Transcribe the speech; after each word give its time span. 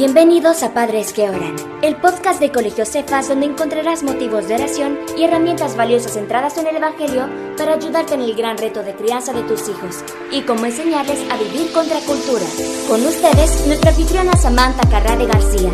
Bienvenidos 0.00 0.62
a 0.62 0.72
Padres 0.72 1.12
que 1.12 1.28
Oran, 1.28 1.56
el 1.82 1.94
podcast 1.94 2.40
de 2.40 2.50
Colegio 2.50 2.86
Cefas 2.86 3.28
donde 3.28 3.44
encontrarás 3.44 4.02
motivos 4.02 4.48
de 4.48 4.54
oración 4.54 4.98
y 5.14 5.24
herramientas 5.24 5.76
valiosas 5.76 6.14
centradas 6.14 6.56
en 6.56 6.68
el 6.68 6.76
Evangelio 6.76 7.28
para 7.58 7.74
ayudarte 7.74 8.14
en 8.14 8.22
el 8.22 8.34
gran 8.34 8.56
reto 8.56 8.82
de 8.82 8.94
crianza 8.94 9.34
de 9.34 9.42
tus 9.42 9.68
hijos 9.68 10.02
y 10.32 10.40
cómo 10.40 10.64
enseñarles 10.64 11.30
a 11.30 11.36
vivir 11.36 11.70
contra 11.74 12.00
cultura. 12.00 12.46
Con 12.88 13.04
ustedes, 13.04 13.66
nuestra 13.66 13.90
anfitriona 13.90 14.32
Samantha 14.38 14.88
Carrade 14.88 15.26
García. 15.26 15.70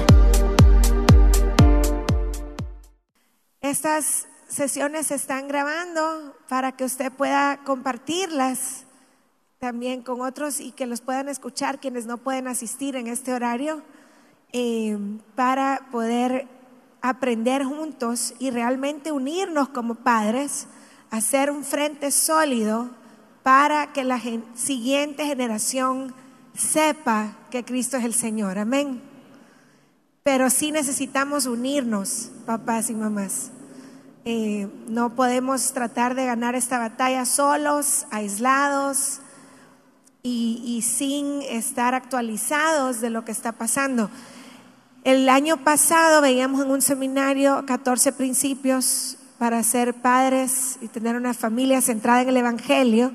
Estas 3.60 4.26
sesiones 4.48 5.06
se 5.06 5.14
están 5.14 5.46
grabando 5.46 6.34
para 6.48 6.72
que 6.72 6.82
usted 6.82 7.12
pueda 7.12 7.60
compartirlas 7.62 8.86
también 9.60 10.02
con 10.02 10.20
otros 10.20 10.58
y 10.58 10.72
que 10.72 10.86
los 10.86 11.00
puedan 11.00 11.28
escuchar 11.28 11.78
quienes 11.78 12.06
no 12.06 12.18
pueden 12.18 12.48
asistir 12.48 12.96
en 12.96 13.06
este 13.06 13.32
horario. 13.32 13.84
Eh, 14.58 14.96
para 15.34 15.82
poder 15.92 16.48
aprender 17.02 17.62
juntos 17.62 18.32
y 18.38 18.48
realmente 18.48 19.12
unirnos 19.12 19.68
como 19.68 19.96
padres, 19.96 20.66
hacer 21.10 21.50
un 21.50 21.62
frente 21.62 22.10
sólido 22.10 22.88
para 23.42 23.92
que 23.92 24.02
la 24.02 24.18
siguiente 24.54 25.26
generación 25.26 26.14
sepa 26.54 27.36
que 27.50 27.66
Cristo 27.66 27.98
es 27.98 28.06
el 28.06 28.14
Señor. 28.14 28.56
Amén. 28.56 29.02
Pero 30.22 30.48
sí 30.48 30.72
necesitamos 30.72 31.44
unirnos, 31.44 32.30
papás 32.46 32.88
y 32.88 32.94
mamás. 32.94 33.50
Eh, 34.24 34.68
no 34.88 35.14
podemos 35.14 35.74
tratar 35.74 36.14
de 36.14 36.24
ganar 36.24 36.54
esta 36.54 36.78
batalla 36.78 37.26
solos, 37.26 38.06
aislados 38.10 39.20
y 40.22 40.82
sin 40.82 41.42
estar 41.42 41.94
actualizados 41.94 43.02
de 43.02 43.10
lo 43.10 43.26
que 43.26 43.32
está 43.32 43.52
pasando. 43.52 44.10
El 45.06 45.28
año 45.28 45.58
pasado 45.58 46.20
veíamos 46.20 46.64
en 46.64 46.72
un 46.72 46.82
seminario 46.82 47.64
14 47.64 48.10
principios 48.14 49.16
para 49.38 49.62
ser 49.62 49.94
padres 49.94 50.78
y 50.80 50.88
tener 50.88 51.14
una 51.14 51.32
familia 51.32 51.80
centrada 51.80 52.22
en 52.22 52.30
el 52.30 52.38
Evangelio. 52.38 53.12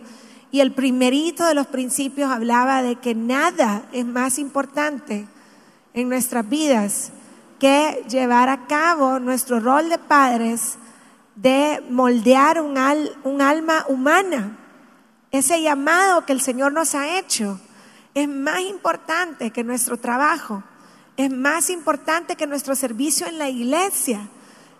Y 0.51 0.61
el 0.61 0.71
primerito 0.71 1.45
de 1.45 1.53
los 1.53 1.67
principios 1.67 2.31
hablaba 2.31 2.81
de 2.81 2.95
que 2.95 3.13
nada 3.13 3.83
es 3.91 4.05
más 4.05 4.39
importante 4.39 5.27
en 5.93 6.07
nuestras 6.07 6.47
vidas 6.47 7.11
que 7.59 8.05
llevar 8.07 8.47
a 8.47 8.67
cabo 8.67 9.19
nuestro 9.19 9.59
rol 9.59 9.89
de 9.89 9.97
padres 9.97 10.77
de 11.35 11.83
moldear 11.89 12.61
un, 12.61 12.77
un 13.25 13.41
alma 13.41 13.83
humana. 13.89 14.57
Ese 15.29 15.61
llamado 15.61 16.25
que 16.25 16.31
el 16.31 16.39
Señor 16.39 16.71
nos 16.71 16.95
ha 16.95 17.19
hecho 17.19 17.59
es 18.13 18.29
más 18.29 18.61
importante 18.61 19.51
que 19.51 19.65
nuestro 19.65 19.97
trabajo 19.97 20.63
es 21.25 21.31
más 21.31 21.69
importante 21.69 22.35
que 22.35 22.47
nuestro 22.47 22.75
servicio 22.75 23.27
en 23.27 23.37
la 23.37 23.47
iglesia, 23.47 24.27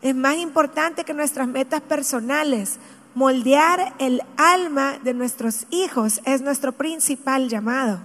es 0.02 0.16
más 0.16 0.38
importante 0.38 1.04
que 1.04 1.14
nuestras 1.14 1.48
metas 1.48 1.82
personales. 1.82 2.80
Moldear 3.14 3.94
el 4.00 4.24
alma 4.38 4.98
de 5.04 5.14
nuestros 5.14 5.68
hijos 5.70 6.20
es 6.26 6.42
nuestro 6.42 6.72
principal 6.72 7.48
llamado. 7.48 8.00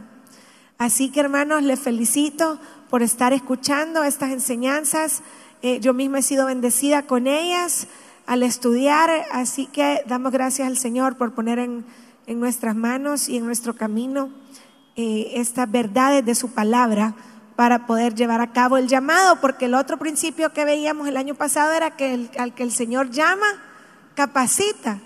Así 0.77 1.11
que 1.11 1.21
hermanos, 1.21 1.63
les 1.63 1.81
felicito 1.81 2.59
por 2.91 3.03
estar 3.03 3.33
escuchando 3.33 4.03
estas 4.05 4.31
enseñanzas. 4.31 5.23
Eh, 5.63 5.81
yo 5.81 5.95
misma 5.95 6.19
he 6.19 6.23
sido 6.23 6.47
bendecida 6.47 7.03
con 7.03 7.27
ellas 7.27 7.87
al 8.27 8.43
estudiar, 8.43 9.11
así 9.33 9.67
que 9.67 10.03
damos 10.07 10.33
gracias 10.33 10.69
al 10.69 10.77
Señor 10.77 11.17
por 11.17 11.33
poner 11.33 11.59
en, 11.59 11.87
nuestras 12.27 12.77
manos 12.77 13.31
y 13.31 13.39
en 13.39 13.47
nuestro 13.47 13.77
camino 13.77 14.29
eh, 14.97 15.31
estas 15.37 15.71
verdades 15.71 16.27
de 16.27 16.35
su 16.35 16.51
palabra 16.51 17.15
para 17.57 17.87
poder 17.87 18.15
llevar 18.15 18.43
a 18.43 18.53
cabo 18.53 18.77
el 18.77 18.87
llamado, 18.87 19.41
porque 19.41 19.65
el 19.65 19.75
otro 19.75 19.97
principio 19.97 20.53
que 20.53 20.67
veíamos 20.67 21.09
el 21.09 21.17
año 21.17 21.35
pasado 21.35 21.73
era 21.73 21.97
que 21.97 22.29
al 22.39 22.55
que 22.55 22.63
el 22.63 22.71
Señor 22.71 23.11
llama, 23.11 23.47
capacita 24.15 24.99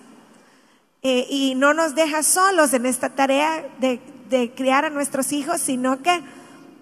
eh, 1.02 1.26
y 1.30 1.54
no 1.54 1.72
nos 1.72 1.94
deja 1.94 2.22
solos 2.22 2.72
en 2.74 2.86
esta 2.86 3.10
tarea 3.10 3.64
de, 3.78 4.00
de 4.28 4.52
criar 4.52 4.84
a 4.84 4.90
nuestros 4.90 5.32
hijos, 5.32 5.60
sino 5.60 6.02
que 6.02 6.22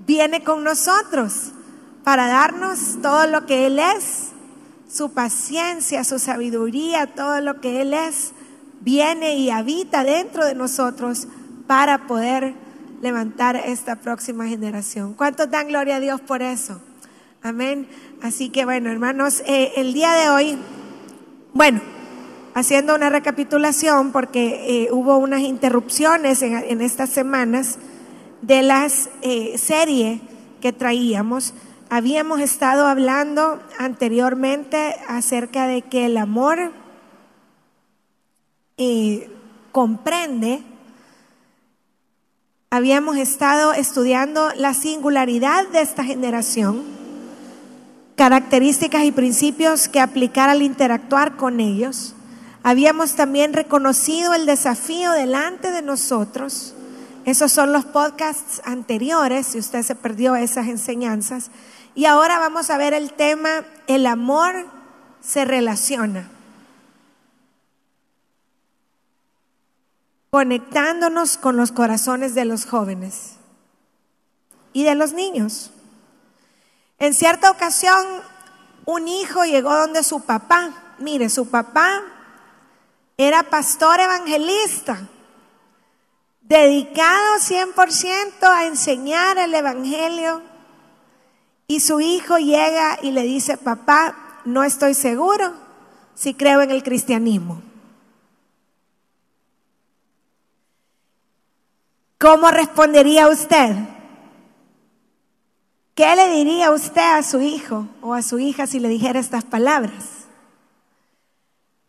viene 0.07 0.43
con 0.43 0.65
nosotros 0.65 1.53
para 2.03 2.27
darnos 2.27 2.99
todo 3.03 3.27
lo 3.27 3.45
que 3.45 3.67
Él 3.67 3.79
es, 3.79 4.31
su 4.91 5.13
paciencia, 5.13 6.03
su 6.03 6.19
sabiduría, 6.19 7.15
todo 7.15 7.43
lo 7.43 7.61
que 7.61 7.83
Él 7.83 7.93
es, 7.93 8.33
viene 8.81 9.37
y 9.37 9.51
habita 9.51 10.03
dentro 10.03 10.47
de 10.47 10.55
nosotros 10.55 11.29
para 11.67 12.07
poder 12.07 12.55
levantar 13.01 13.57
esta 13.57 13.97
próxima 13.97 14.47
generación. 14.47 15.15
¿Cuántos 15.15 15.51
dan 15.51 15.69
gloria 15.69 15.97
a 15.97 16.01
Dios 16.01 16.21
por 16.21 16.43
eso? 16.43 16.81
Amén. 17.43 17.89
Así 18.21 18.51
que 18.51 18.65
bueno, 18.65 18.91
hermanos, 18.91 19.43
eh, 19.47 19.73
el 19.77 19.93
día 19.93 20.13
de 20.15 20.29
hoy, 20.29 20.59
bueno, 21.55 21.81
haciendo 22.55 22.95
una 22.95 23.11
recapitulación, 23.11 24.11
porque 24.11 24.85
eh, 24.85 24.89
hubo 24.91 25.17
unas 25.19 25.41
interrupciones 25.41 26.43
en, 26.43 26.81
estas 26.81 27.11
semanas 27.11 27.79
de 28.43 28.63
las 28.63 29.09
eh, 29.23 29.57
series 29.57 30.21
que 30.61 30.73
traíamos. 30.73 31.55
Habíamos 31.91 32.41
estado 32.41 32.87
hablando 32.87 33.61
anteriormente 33.79 34.97
acerca 35.07 35.67
de 35.69 35.83
que 35.83 36.07
el 36.07 36.17
amor 36.17 36.73
comprende 39.73 40.63
habíamos 42.71 43.17
estado 43.17 43.73
estudiando 43.73 44.51
la 44.55 44.75
singularidad 44.75 45.67
de 45.69 45.81
esta 45.81 46.05
generación, 46.05 46.83
características 48.15 49.05
y 49.05 49.13
principios 49.13 49.89
que 49.89 50.01
aplicar 50.01 50.51
al 50.51 50.61
interactuar 50.61 51.37
con 51.37 51.61
ellos. 51.61 52.15
Habíamos 52.63 53.15
también 53.15 53.55
reconocido 53.55 54.35
el 54.35 54.45
desafío 54.45 55.13
delante 55.13 55.71
de 55.71 55.81
nosotros. 55.81 56.75
Esos 57.25 57.53
son 57.53 57.73
los 57.73 57.87
podcasts 57.87 58.61
anteriores, 58.67 59.47
si 59.47 59.59
usted 59.59 59.83
se 59.83 59.95
perdió 59.95 60.37
esas 60.37 60.69
enseñanzas. 60.69 61.51
Y 61.95 62.05
ahora 62.05 62.39
vamos 62.39 62.69
a 62.69 62.77
ver 62.77 62.93
el 62.93 63.13
tema, 63.15 63.65
el 63.87 64.07
amor 64.07 64.67
se 65.23 65.47
relaciona. 65.47 66.29
Conectándonos 70.31 71.39
con 71.39 71.57
los 71.57 71.73
corazones 71.73 72.35
de 72.35 72.45
los 72.45 72.67
jóvenes 72.67 73.37
y 74.73 74.85
de 74.85 74.95
los 74.95 75.13
niños. 75.13 75.71
En 76.99 77.15
cierta 77.15 77.51
ocasión, 77.51 78.05
un 78.85 79.09
hijo 79.09 79.45
llegó 79.45 79.75
donde 79.75 80.03
su 80.03 80.21
papá, 80.21 80.95
mire, 80.99 81.29
su 81.29 81.49
papá 81.49 82.03
era 83.17 83.43
pastor 83.43 84.01
evangelista, 84.01 85.09
dedicado 86.41 87.37
100% 87.39 88.43
a 88.43 88.67
enseñar 88.67 89.39
el 89.39 89.55
Evangelio, 89.55 90.43
y 91.67 91.81
su 91.81 92.01
hijo 92.01 92.39
llega 92.39 92.99
y 93.03 93.11
le 93.11 93.23
dice, 93.23 93.59
papá, 93.59 94.41
no 94.47 94.65
estoy 94.65 94.95
seguro 94.95 95.53
si 96.15 96.33
creo 96.33 96.63
en 96.63 96.71
el 96.71 96.83
cristianismo. 96.83 97.61
¿Cómo 102.19 102.51
respondería 102.51 103.29
usted? 103.29 103.77
¿Qué 105.95 106.17
le 106.17 106.31
diría 106.31 106.73
usted 106.73 107.17
a 107.17 107.23
su 107.23 107.41
hijo 107.41 107.87
o 108.01 108.13
a 108.13 108.23
su 108.23 108.41
hija 108.41 108.67
si 108.67 108.81
le 108.81 108.89
dijera 108.89 109.21
estas 109.21 109.45
palabras? 109.45 110.27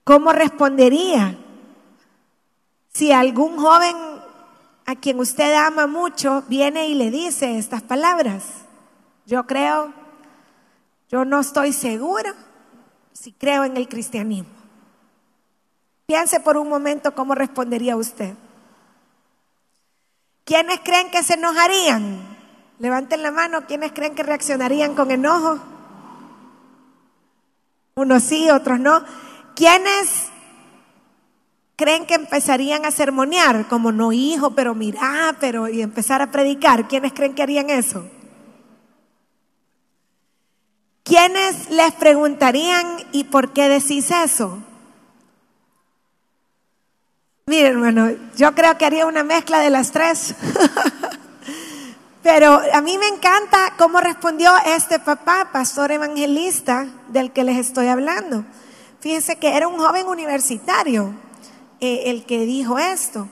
¿Cómo 0.03 0.31
respondería 0.31 1.35
si 2.93 3.11
algún 3.11 3.57
joven 3.57 3.95
a 4.85 4.95
quien 4.95 5.19
usted 5.19 5.53
ama 5.53 5.87
mucho 5.87 6.43
viene 6.47 6.87
y 6.87 6.95
le 6.95 7.09
dice 7.09 7.57
estas 7.57 7.81
palabras? 7.81 8.43
Yo 9.25 9.47
creo, 9.47 9.93
yo 11.09 11.25
no 11.25 11.39
estoy 11.39 11.73
seguro 11.73 12.31
si 13.13 13.31
creo 13.31 13.63
en 13.63 13.77
el 13.77 13.87
cristianismo. 13.87 14.49
Piense 16.05 16.39
por 16.39 16.57
un 16.57 16.69
momento 16.69 17.13
cómo 17.13 17.33
respondería 17.33 17.95
usted. 17.95 18.35
¿Quiénes 20.49 20.79
creen 20.83 21.11
que 21.11 21.21
se 21.21 21.35
enojarían? 21.35 22.25
Levanten 22.79 23.21
la 23.21 23.29
mano, 23.29 23.67
¿quiénes 23.67 23.91
creen 23.91 24.15
que 24.15 24.23
reaccionarían 24.23 24.95
con 24.95 25.11
enojo? 25.11 25.59
Unos 27.93 28.23
sí, 28.23 28.49
otros 28.49 28.79
no. 28.79 29.03
¿Quiénes 29.55 30.29
creen 31.75 32.07
que 32.07 32.15
empezarían 32.15 32.83
a 32.83 32.89
sermonear? 32.89 33.67
Como 33.67 33.91
no, 33.91 34.11
hijo, 34.11 34.55
pero 34.55 34.73
mira, 34.73 35.35
pero 35.39 35.67
y 35.67 35.83
empezar 35.83 36.23
a 36.23 36.31
predicar. 36.31 36.87
¿Quiénes 36.87 37.13
creen 37.13 37.35
que 37.35 37.43
harían 37.43 37.69
eso? 37.69 38.09
¿Quiénes 41.03 41.69
les 41.69 41.93
preguntarían 41.93 42.87
y 43.11 43.25
por 43.25 43.53
qué 43.53 43.69
decís 43.69 44.09
eso? 44.09 44.63
Mire, 47.49 47.69
hermano, 47.69 48.11
yo 48.37 48.53
creo 48.53 48.77
que 48.77 48.85
haría 48.85 49.07
una 49.07 49.23
mezcla 49.23 49.57
de 49.57 49.71
las 49.71 49.91
tres. 49.91 50.35
Pero 52.21 52.61
a 52.71 52.79
mí 52.79 52.95
me 52.99 53.07
encanta 53.07 53.73
cómo 53.75 53.99
respondió 54.01 54.51
este 54.67 54.99
papá, 54.99 55.49
pastor 55.51 55.91
evangelista, 55.91 56.85
del 57.07 57.31
que 57.31 57.43
les 57.43 57.57
estoy 57.57 57.87
hablando. 57.87 58.45
Fíjense 58.99 59.37
que 59.37 59.57
era 59.57 59.67
un 59.67 59.79
joven 59.79 60.05
universitario 60.05 61.15
eh, 61.79 62.03
el 62.11 62.23
que 62.27 62.45
dijo 62.45 62.77
esto. 62.77 63.27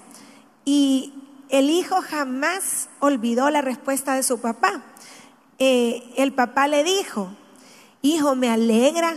Y 0.65 1.13
el 1.49 1.69
hijo 1.69 2.01
jamás 2.01 2.89
olvidó 2.97 3.51
la 3.51 3.61
respuesta 3.61 4.15
de 4.15 4.23
su 4.23 4.41
papá. 4.41 4.81
Eh, 5.59 6.11
el 6.17 6.33
papá 6.33 6.67
le 6.67 6.83
dijo, 6.83 7.29
hijo, 8.01 8.33
me 8.33 8.49
alegra 8.49 9.13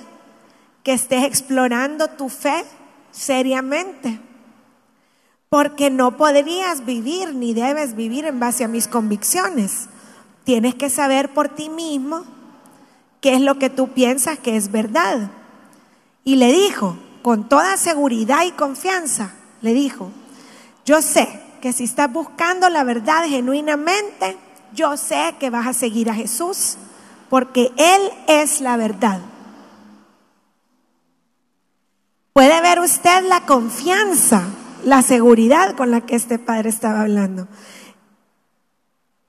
que 0.84 0.92
estés 0.92 1.24
explorando 1.24 2.08
tu 2.08 2.28
fe 2.28 2.66
seriamente, 3.12 4.20
porque 5.50 5.90
no 5.90 6.16
podrías 6.16 6.86
vivir 6.86 7.34
ni 7.34 7.52
debes 7.54 7.96
vivir 7.96 8.24
en 8.24 8.38
base 8.38 8.62
a 8.62 8.68
mis 8.68 8.86
convicciones. 8.86 9.88
Tienes 10.44 10.76
que 10.76 10.88
saber 10.88 11.34
por 11.34 11.48
ti 11.48 11.68
mismo 11.68 12.24
qué 13.20 13.34
es 13.34 13.40
lo 13.40 13.58
que 13.58 13.68
tú 13.68 13.88
piensas 13.88 14.38
que 14.38 14.56
es 14.56 14.70
verdad. 14.70 15.28
Y 16.22 16.36
le 16.36 16.52
dijo, 16.52 16.96
con 17.22 17.48
toda 17.48 17.76
seguridad 17.76 18.44
y 18.46 18.52
confianza, 18.52 19.32
le 19.60 19.74
dijo, 19.74 20.12
yo 20.84 21.02
sé 21.02 21.42
que 21.60 21.72
si 21.72 21.82
estás 21.82 22.10
buscando 22.12 22.68
la 22.68 22.84
verdad 22.84 23.24
genuinamente, 23.26 24.38
yo 24.72 24.96
sé 24.96 25.34
que 25.40 25.50
vas 25.50 25.66
a 25.66 25.72
seguir 25.72 26.10
a 26.10 26.14
Jesús, 26.14 26.76
porque 27.28 27.72
Él 27.76 28.00
es 28.28 28.60
la 28.60 28.76
verdad. 28.76 29.20
Puede 32.32 32.60
ver 32.60 32.78
usted 32.78 33.24
la 33.24 33.44
confianza, 33.46 34.44
la 34.84 35.02
seguridad 35.02 35.76
con 35.76 35.90
la 35.90 36.02
que 36.02 36.16
este 36.16 36.38
padre 36.38 36.68
estaba 36.68 37.02
hablando. 37.02 37.48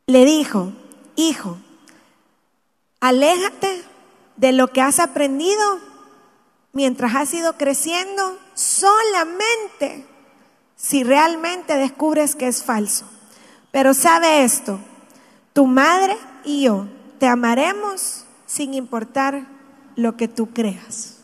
Le 0.07 0.25
dijo, 0.25 0.73
hijo, 1.15 1.57
aléjate 2.99 3.83
de 4.37 4.51
lo 4.51 4.67
que 4.69 4.81
has 4.81 4.99
aprendido 4.99 5.79
mientras 6.73 7.15
has 7.15 7.33
ido 7.33 7.53
creciendo 7.57 8.37
solamente 8.53 10.05
si 10.75 11.03
realmente 11.03 11.75
descubres 11.75 12.35
que 12.35 12.47
es 12.47 12.63
falso. 12.63 13.05
Pero 13.71 13.93
sabe 13.93 14.43
esto, 14.43 14.79
tu 15.53 15.67
madre 15.67 16.17
y 16.43 16.63
yo 16.63 16.87
te 17.19 17.27
amaremos 17.27 18.25
sin 18.45 18.73
importar 18.73 19.47
lo 19.95 20.17
que 20.17 20.27
tú 20.27 20.49
creas. 20.51 21.20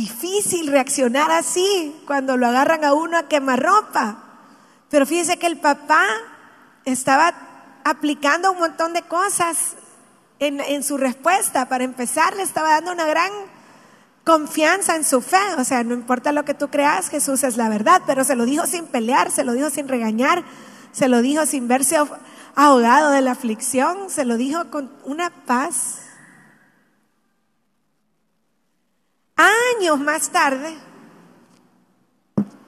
Difícil 0.00 0.68
reaccionar 0.68 1.30
así 1.30 1.94
cuando 2.06 2.38
lo 2.38 2.46
agarran 2.46 2.86
a 2.86 2.94
uno 2.94 3.18
a 3.18 3.28
quemarropa. 3.28 4.16
Pero 4.88 5.04
fíjese 5.04 5.38
que 5.38 5.46
el 5.46 5.58
papá 5.58 6.06
estaba 6.86 7.34
aplicando 7.84 8.50
un 8.50 8.60
montón 8.60 8.94
de 8.94 9.02
cosas 9.02 9.74
en, 10.38 10.58
en 10.60 10.82
su 10.84 10.96
respuesta. 10.96 11.68
Para 11.68 11.84
empezar, 11.84 12.34
le 12.34 12.44
estaba 12.44 12.70
dando 12.70 12.92
una 12.92 13.04
gran 13.04 13.30
confianza 14.24 14.96
en 14.96 15.04
su 15.04 15.20
fe. 15.20 15.36
O 15.58 15.64
sea, 15.64 15.84
no 15.84 15.92
importa 15.92 16.32
lo 16.32 16.46
que 16.46 16.54
tú 16.54 16.68
creas, 16.70 17.10
Jesús 17.10 17.44
es 17.44 17.58
la 17.58 17.68
verdad, 17.68 18.00
pero 18.06 18.24
se 18.24 18.36
lo 18.36 18.46
dijo 18.46 18.66
sin 18.66 18.86
pelear, 18.86 19.30
se 19.30 19.44
lo 19.44 19.52
dijo 19.52 19.68
sin 19.68 19.86
regañar, 19.86 20.44
se 20.92 21.08
lo 21.08 21.20
dijo 21.20 21.44
sin 21.44 21.68
verse 21.68 21.98
ahogado 22.54 23.10
de 23.10 23.20
la 23.20 23.32
aflicción, 23.32 24.08
se 24.08 24.24
lo 24.24 24.38
dijo 24.38 24.70
con 24.70 24.90
una 25.04 25.28
paz. 25.44 25.98
Años 29.40 29.98
más 29.98 30.30
tarde, 30.30 30.74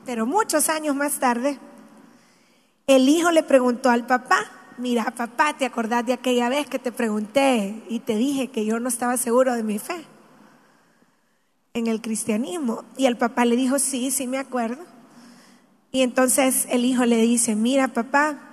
pero 0.06 0.24
muchos 0.24 0.68
años 0.68 0.96
más 0.96 1.18
tarde, 1.18 1.58
el 2.86 3.08
hijo 3.08 3.30
le 3.30 3.42
preguntó 3.42 3.90
al 3.90 4.06
papá, 4.06 4.50
mira 4.78 5.10
papá, 5.10 5.54
¿te 5.56 5.66
acordás 5.66 6.06
de 6.06 6.14
aquella 6.14 6.48
vez 6.48 6.66
que 6.66 6.78
te 6.78 6.92
pregunté 6.92 7.82
y 7.88 8.00
te 8.00 8.16
dije 8.16 8.48
que 8.48 8.64
yo 8.64 8.80
no 8.80 8.88
estaba 8.88 9.16
seguro 9.16 9.54
de 9.54 9.62
mi 9.62 9.78
fe? 9.78 10.06
en 11.74 11.86
el 11.86 12.00
cristianismo. 12.00 12.84
Y 12.96 13.06
el 13.06 13.16
papá 13.16 13.44
le 13.44 13.56
dijo, 13.56 13.78
sí, 13.78 14.10
sí 14.10 14.26
me 14.26 14.38
acuerdo. 14.38 14.84
Y 15.90 16.02
entonces 16.02 16.66
el 16.70 16.84
hijo 16.84 17.04
le 17.04 17.16
dice, 17.16 17.54
mira 17.54 17.88
papá, 17.88 18.51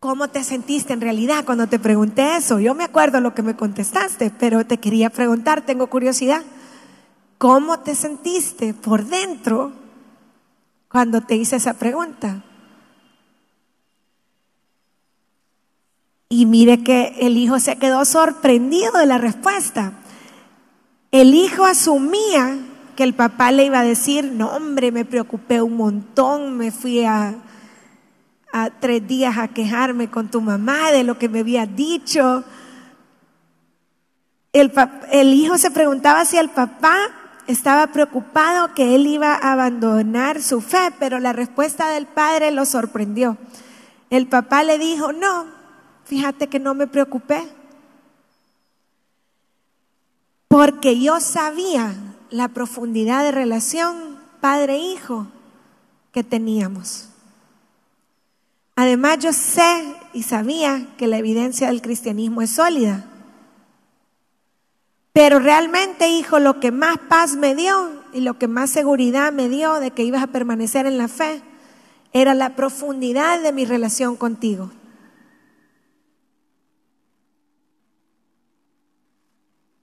¿cómo 0.00 0.28
te 0.28 0.42
sentiste 0.42 0.94
en 0.94 1.02
realidad 1.02 1.44
cuando 1.44 1.66
te 1.66 1.78
pregunté 1.78 2.36
eso? 2.36 2.58
Yo 2.58 2.74
me 2.74 2.84
acuerdo 2.84 3.20
lo 3.20 3.34
que 3.34 3.42
me 3.42 3.54
contestaste, 3.54 4.32
pero 4.38 4.64
te 4.64 4.78
quería 4.78 5.10
preguntar, 5.10 5.60
tengo 5.60 5.88
curiosidad, 5.88 6.42
¿cómo 7.36 7.80
te 7.80 7.94
sentiste 7.94 8.72
por 8.72 9.04
dentro 9.04 9.72
cuando 10.88 11.20
te 11.20 11.36
hice 11.36 11.56
esa 11.56 11.74
pregunta? 11.74 12.42
Y 16.30 16.46
mire 16.46 16.82
que 16.82 17.16
el 17.20 17.36
hijo 17.36 17.60
se 17.60 17.76
quedó 17.76 18.06
sorprendido 18.06 18.92
de 18.92 19.06
la 19.06 19.18
respuesta. 19.18 19.92
El 21.10 21.34
hijo 21.34 21.66
asumía 21.66 22.56
que 22.96 23.02
el 23.02 23.14
papá 23.14 23.52
le 23.52 23.66
iba 23.66 23.80
a 23.80 23.84
decir, 23.84 24.32
no 24.32 24.48
hombre, 24.48 24.92
me 24.92 25.04
preocupé 25.04 25.60
un 25.60 25.76
montón, 25.76 26.56
me 26.56 26.70
fui 26.70 27.04
a, 28.52 28.70
tres 28.70 29.06
días 29.06 29.38
a 29.38 29.48
quejarme 29.48 30.10
con 30.10 30.30
tu 30.30 30.40
mamá 30.40 30.90
de 30.92 31.04
lo 31.04 31.18
que 31.18 31.28
me 31.28 31.40
había 31.40 31.66
dicho. 31.66 32.44
El, 34.52 34.72
el 35.12 35.34
hijo 35.34 35.58
se 35.58 35.70
preguntaba 35.70 36.24
si 36.24 36.36
el 36.36 36.50
papá 36.50 36.96
estaba 37.46 37.88
preocupado 37.88 38.74
que 38.74 38.94
él 38.94 39.06
iba 39.06 39.34
a 39.34 39.52
abandonar 39.52 40.42
su 40.42 40.60
fe, 40.60 40.92
pero 40.98 41.18
la 41.18 41.32
respuesta 41.32 41.88
del 41.90 42.06
padre 42.06 42.50
lo 42.50 42.64
sorprendió. 42.64 43.36
El 44.08 44.26
papá 44.26 44.64
le 44.64 44.78
dijo, 44.78 45.12
no, 45.12 45.46
fíjate 46.04 46.48
que 46.48 46.58
no 46.58 46.74
me 46.74 46.86
preocupé 46.86 47.48
porque 50.50 50.98
yo 50.98 51.20
sabía 51.20 51.94
la 52.30 52.48
profundidad 52.48 53.22
de 53.22 53.30
relación 53.30 54.18
padre-hijo 54.40 55.28
que 56.10 56.24
teníamos. 56.24 57.09
Además, 58.80 59.18
yo 59.18 59.34
sé 59.34 59.94
y 60.14 60.22
sabía 60.22 60.86
que 60.96 61.06
la 61.06 61.18
evidencia 61.18 61.66
del 61.66 61.82
cristianismo 61.82 62.40
es 62.40 62.52
sólida. 62.52 63.04
Pero 65.12 65.38
realmente, 65.38 66.08
hijo, 66.08 66.38
lo 66.38 66.60
que 66.60 66.72
más 66.72 66.96
paz 66.96 67.36
me 67.36 67.54
dio 67.54 68.02
y 68.14 68.22
lo 68.22 68.38
que 68.38 68.48
más 68.48 68.70
seguridad 68.70 69.34
me 69.34 69.50
dio 69.50 69.74
de 69.80 69.90
que 69.90 70.02
ibas 70.02 70.22
a 70.22 70.28
permanecer 70.28 70.86
en 70.86 70.96
la 70.96 71.08
fe 71.08 71.42
era 72.14 72.32
la 72.32 72.56
profundidad 72.56 73.42
de 73.42 73.52
mi 73.52 73.66
relación 73.66 74.16
contigo. 74.16 74.70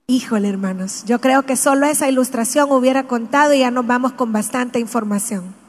Híjole, 0.07 0.49
hermanos, 0.49 1.03
yo 1.05 1.21
creo 1.21 1.43
que 1.43 1.55
solo 1.55 1.85
esa 1.85 2.09
ilustración 2.09 2.71
hubiera 2.71 3.03
contado 3.03 3.53
y 3.53 3.59
ya 3.59 3.69
nos 3.69 3.85
vamos 3.85 4.13
con 4.13 4.33
bastante 4.33 4.79
información. 4.79 5.66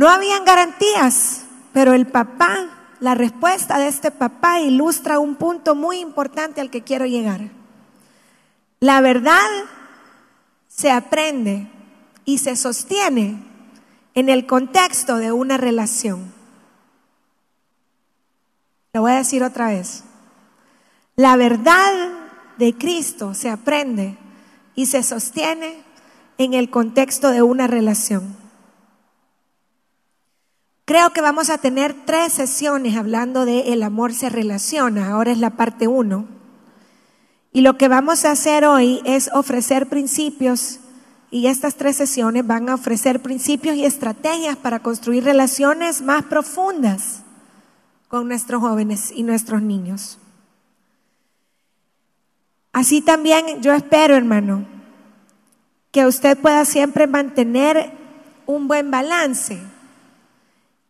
No 0.00 0.08
habían 0.08 0.46
garantías, 0.46 1.42
pero 1.74 1.92
el 1.92 2.06
papá, 2.06 2.70
la 3.00 3.14
respuesta 3.14 3.78
de 3.78 3.88
este 3.88 4.10
papá 4.10 4.58
ilustra 4.58 5.18
un 5.18 5.34
punto 5.34 5.74
muy 5.74 5.98
importante 5.98 6.62
al 6.62 6.70
que 6.70 6.80
quiero 6.80 7.04
llegar. 7.04 7.50
La 8.78 9.02
verdad 9.02 9.46
se 10.68 10.90
aprende 10.90 11.70
y 12.24 12.38
se 12.38 12.56
sostiene 12.56 13.44
en 14.14 14.30
el 14.30 14.46
contexto 14.46 15.18
de 15.18 15.32
una 15.32 15.58
relación. 15.58 16.32
Lo 18.94 19.02
voy 19.02 19.12
a 19.12 19.16
decir 19.16 19.42
otra 19.42 19.68
vez. 19.68 20.04
La 21.14 21.36
verdad 21.36 21.92
de 22.56 22.72
Cristo 22.72 23.34
se 23.34 23.50
aprende 23.50 24.16
y 24.74 24.86
se 24.86 25.02
sostiene 25.02 25.84
en 26.38 26.54
el 26.54 26.70
contexto 26.70 27.32
de 27.32 27.42
una 27.42 27.66
relación. 27.66 28.39
Creo 30.90 31.12
que 31.12 31.20
vamos 31.20 31.50
a 31.50 31.58
tener 31.58 31.94
tres 32.04 32.32
sesiones 32.32 32.96
hablando 32.96 33.44
de 33.44 33.72
el 33.72 33.84
amor 33.84 34.12
se 34.12 34.28
relaciona. 34.28 35.10
Ahora 35.12 35.30
es 35.30 35.38
la 35.38 35.50
parte 35.50 35.86
uno. 35.86 36.26
Y 37.52 37.60
lo 37.60 37.78
que 37.78 37.86
vamos 37.86 38.24
a 38.24 38.32
hacer 38.32 38.64
hoy 38.64 39.00
es 39.04 39.30
ofrecer 39.32 39.88
principios 39.88 40.80
y 41.30 41.46
estas 41.46 41.76
tres 41.76 41.94
sesiones 41.94 42.44
van 42.44 42.68
a 42.68 42.74
ofrecer 42.74 43.22
principios 43.22 43.76
y 43.76 43.84
estrategias 43.84 44.56
para 44.56 44.80
construir 44.80 45.22
relaciones 45.22 46.02
más 46.02 46.24
profundas 46.24 47.22
con 48.08 48.26
nuestros 48.26 48.60
jóvenes 48.60 49.12
y 49.14 49.22
nuestros 49.22 49.62
niños. 49.62 50.18
Así 52.72 53.00
también 53.00 53.62
yo 53.62 53.72
espero, 53.74 54.16
hermano, 54.16 54.66
que 55.92 56.04
usted 56.04 56.36
pueda 56.36 56.64
siempre 56.64 57.06
mantener 57.06 57.92
un 58.44 58.66
buen 58.66 58.90
balance 58.90 59.56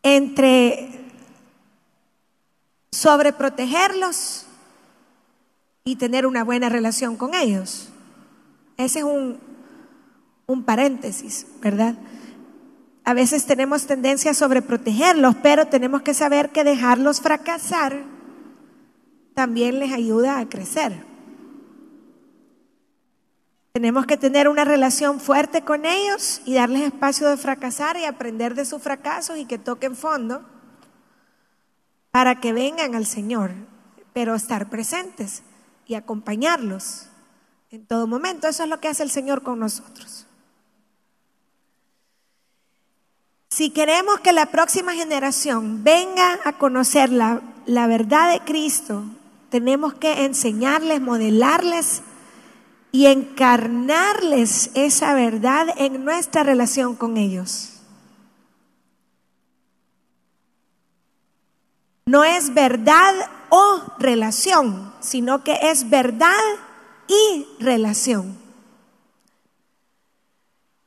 entre 0.03 0.89
sobreprotegerlos 2.91 4.47
y 5.85 5.97
tener 5.97 6.27
una 6.27 6.45
buena 6.45 6.69
relación 6.69 7.17
con 7.17 7.35
ellos. 7.35 7.89
Ese 8.77 9.01
es 9.01 9.05
un, 9.05 9.39
un 10.47 10.65
paréntesis, 10.65 11.47
¿verdad? 11.61 11.97
A 13.05 13.15
veces 13.15 13.47
tenemos 13.47 13.87
tendencia 13.87 14.31
a 14.31 14.35
sobreprotegerlos, 14.35 15.37
pero 15.43 15.67
tenemos 15.67 16.03
que 16.03 16.15
saber 16.15 16.51
que 16.51 16.65
dejarlos 16.65 17.21
fracasar 17.21 18.05
también 19.35 19.79
les 19.79 19.93
ayuda 19.93 20.39
a 20.39 20.49
crecer. 20.49 21.10
Tenemos 23.73 24.07
que 24.07 24.17
tener 24.17 24.49
una 24.49 24.65
relación 24.65 25.21
fuerte 25.21 25.63
con 25.63 25.85
ellos 25.85 26.43
y 26.45 26.55
darles 26.55 26.83
espacio 26.83 27.29
de 27.29 27.37
fracasar 27.37 27.97
y 27.97 28.05
aprender 28.05 28.55
de 28.55 28.65
sus 28.65 28.83
fracasos 28.83 29.39
y 29.39 29.45
que 29.45 29.59
toquen 29.59 29.95
fondo 29.95 30.45
para 32.11 32.41
que 32.41 32.53
vengan 32.53 32.97
al 32.97 33.07
Señor, 33.07 33.53
pero 34.13 34.35
estar 34.35 34.69
presentes 34.69 35.45
y 35.87 35.95
acompañarlos 35.95 37.07
en 37.71 37.87
todo 37.87 38.09
momento. 38.09 38.49
Eso 38.49 38.65
es 38.65 38.69
lo 38.69 38.81
que 38.81 38.89
hace 38.89 39.05
el 39.05 39.11
Señor 39.11 39.45
con 39.45 39.61
nosotros. 39.61 40.27
Si 43.51 43.71
queremos 43.71 44.19
que 44.21 44.33
la 44.33 44.47
próxima 44.47 44.95
generación 44.95 45.85
venga 45.85 46.41
a 46.45 46.53
conocer 46.55 47.11
la, 47.11 47.41
la 47.67 47.87
verdad 47.87 48.33
de 48.33 48.41
Cristo, 48.41 49.05
tenemos 49.51 49.95
que 49.95 50.25
enseñarles, 50.25 51.01
modelarles 51.01 52.03
y 52.93 53.07
encarnarles 53.07 54.71
esa 54.75 55.15
verdad 55.15 55.69
en 55.77 56.05
nuestra 56.05 56.43
relación 56.43 56.97
con 56.97 57.17
ellos. 57.17 57.81
No 62.07 62.25
es 62.25 62.53
verdad 62.55 63.15
o 63.51 63.83
relación, 63.99 64.93
sino 65.01 65.45
que 65.45 65.59
es 65.63 65.89
verdad 65.91 66.35
y 67.07 67.47
relación. 67.61 68.37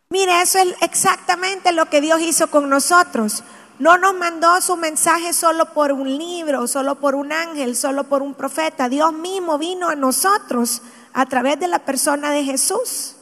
Mire, 0.09 0.41
eso 0.41 0.59
es 0.59 0.75
exactamente 0.81 1.71
lo 1.71 1.89
que 1.89 2.01
Dios 2.01 2.19
hizo 2.21 2.47
con 2.47 2.69
nosotros. 2.69 3.43
No 3.79 3.97
nos 3.97 4.13
mandó 4.13 4.61
su 4.61 4.77
mensaje 4.77 5.33
solo 5.33 5.73
por 5.73 5.91
un 5.91 6.17
libro, 6.17 6.67
solo 6.67 6.95
por 6.95 7.15
un 7.15 7.31
ángel, 7.31 7.75
solo 7.75 8.03
por 8.03 8.21
un 8.21 8.35
profeta. 8.35 8.89
Dios 8.89 9.11
mismo 9.13 9.57
vino 9.57 9.89
a 9.89 9.95
nosotros 9.95 10.81
a 11.13 11.25
través 11.25 11.59
de 11.59 11.67
la 11.67 11.79
persona 11.79 12.31
de 12.31 12.43
Jesús. 12.43 13.15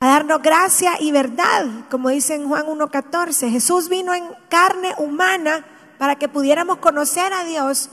A 0.00 0.08
darnos 0.08 0.42
gracia 0.42 1.00
y 1.00 1.12
verdad, 1.12 1.66
como 1.90 2.10
dice 2.10 2.34
en 2.34 2.48
Juan 2.48 2.66
1.14. 2.66 3.50
Jesús 3.50 3.88
vino 3.88 4.12
en 4.12 4.24
carne 4.48 4.92
humana 4.98 5.64
para 5.98 6.16
que 6.16 6.28
pudiéramos 6.28 6.78
conocer 6.78 7.32
a 7.32 7.44
Dios 7.44 7.88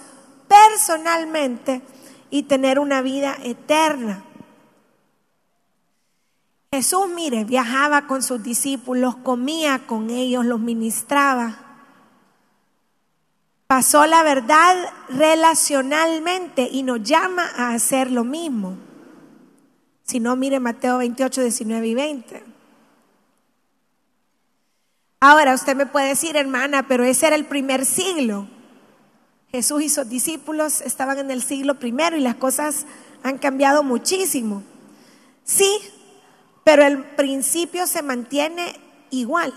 personalmente 0.47 1.81
y 2.29 2.43
tener 2.43 2.79
una 2.79 3.01
vida 3.01 3.37
eterna. 3.43 4.23
Jesús, 6.73 7.07
mire, 7.09 7.43
viajaba 7.43 8.07
con 8.07 8.23
sus 8.23 8.41
discípulos, 8.41 9.17
comía 9.17 9.85
con 9.87 10.09
ellos, 10.09 10.45
los 10.45 10.59
ministraba 10.59 11.70
pasó 13.71 14.05
la 14.05 14.21
verdad 14.21 14.75
relacionalmente 15.07 16.67
y 16.69 16.83
nos 16.83 17.01
llama 17.03 17.49
a 17.55 17.69
hacer 17.69 18.11
lo 18.11 18.25
mismo. 18.25 18.77
Si 20.03 20.19
no, 20.19 20.35
mire 20.35 20.59
Mateo 20.59 20.97
28, 20.97 21.43
19 21.43 21.87
y 21.87 21.95
20. 21.95 22.43
Ahora 25.21 25.53
usted 25.53 25.77
me 25.77 25.85
puede 25.85 26.09
decir, 26.09 26.35
hermana, 26.35 26.85
pero 26.89 27.05
ese 27.05 27.27
era 27.27 27.37
el 27.37 27.45
primer 27.45 27.85
siglo. 27.85 28.49
Jesús 29.51 29.83
y 29.83 29.87
sus 29.87 30.09
discípulos 30.09 30.81
estaban 30.81 31.19
en 31.19 31.31
el 31.31 31.41
siglo 31.41 31.79
primero 31.79 32.17
y 32.17 32.19
las 32.19 32.35
cosas 32.35 32.85
han 33.23 33.37
cambiado 33.37 33.83
muchísimo. 33.83 34.63
Sí, 35.45 35.79
pero 36.65 36.83
el 36.83 37.05
principio 37.05 37.87
se 37.87 38.01
mantiene 38.01 38.77
igual. 39.11 39.53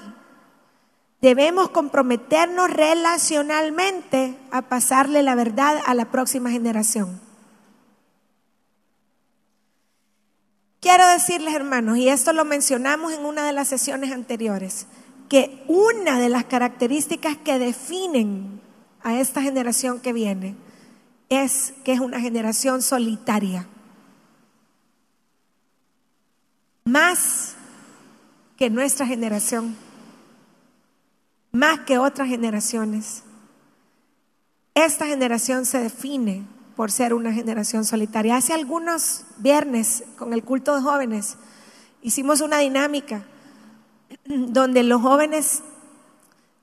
Debemos 1.25 1.71
comprometernos 1.71 2.69
relacionalmente 2.69 4.37
a 4.50 4.61
pasarle 4.61 5.23
la 5.23 5.35
verdad 5.35 5.78
a 5.87 5.95
la 5.95 6.11
próxima 6.11 6.50
generación. 6.50 7.19
Quiero 10.81 11.09
decirles, 11.09 11.54
hermanos, 11.54 11.97
y 11.97 12.11
esto 12.11 12.35
lo 12.35 12.45
mencionamos 12.45 13.14
en 13.14 13.25
una 13.25 13.47
de 13.47 13.54
las 13.54 13.69
sesiones 13.69 14.12
anteriores, 14.12 14.87
que 15.31 15.64
una 15.66 16.21
de 16.21 16.28
las 16.28 16.45
características 16.45 17.38
que 17.38 17.59
definen 17.59 18.61
a 19.02 19.19
esta 19.19 19.40
generación 19.40 20.00
que 20.00 20.12
viene 20.12 20.54
es 21.31 21.73
que 21.87 21.95
es 21.95 22.00
una 22.00 22.21
generación 22.21 22.83
solitaria. 22.83 23.66
Más 26.85 27.54
que 28.59 28.69
nuestra 28.69 29.07
generación 29.07 29.75
más 31.55 31.81
que 31.81 31.99
otras 31.99 32.29
generaciones. 32.29 33.23
Esta 34.75 35.07
generación 35.07 35.65
se 35.65 35.79
define 35.79 36.45
por 36.75 36.91
ser 36.91 37.15
una 37.15 37.33
generación 37.33 37.85
solitaria. 37.85 38.37
Hace 38.37 38.53
algunos 38.53 39.25
viernes, 39.39 40.03
con 40.19 40.33
el 40.33 40.43
culto 40.43 40.75
de 40.75 40.83
jóvenes, 40.83 41.37
hicimos 42.03 42.41
una 42.41 42.59
dinámica 42.59 43.23
donde 44.27 44.83
los 44.83 45.01
jóvenes 45.01 45.63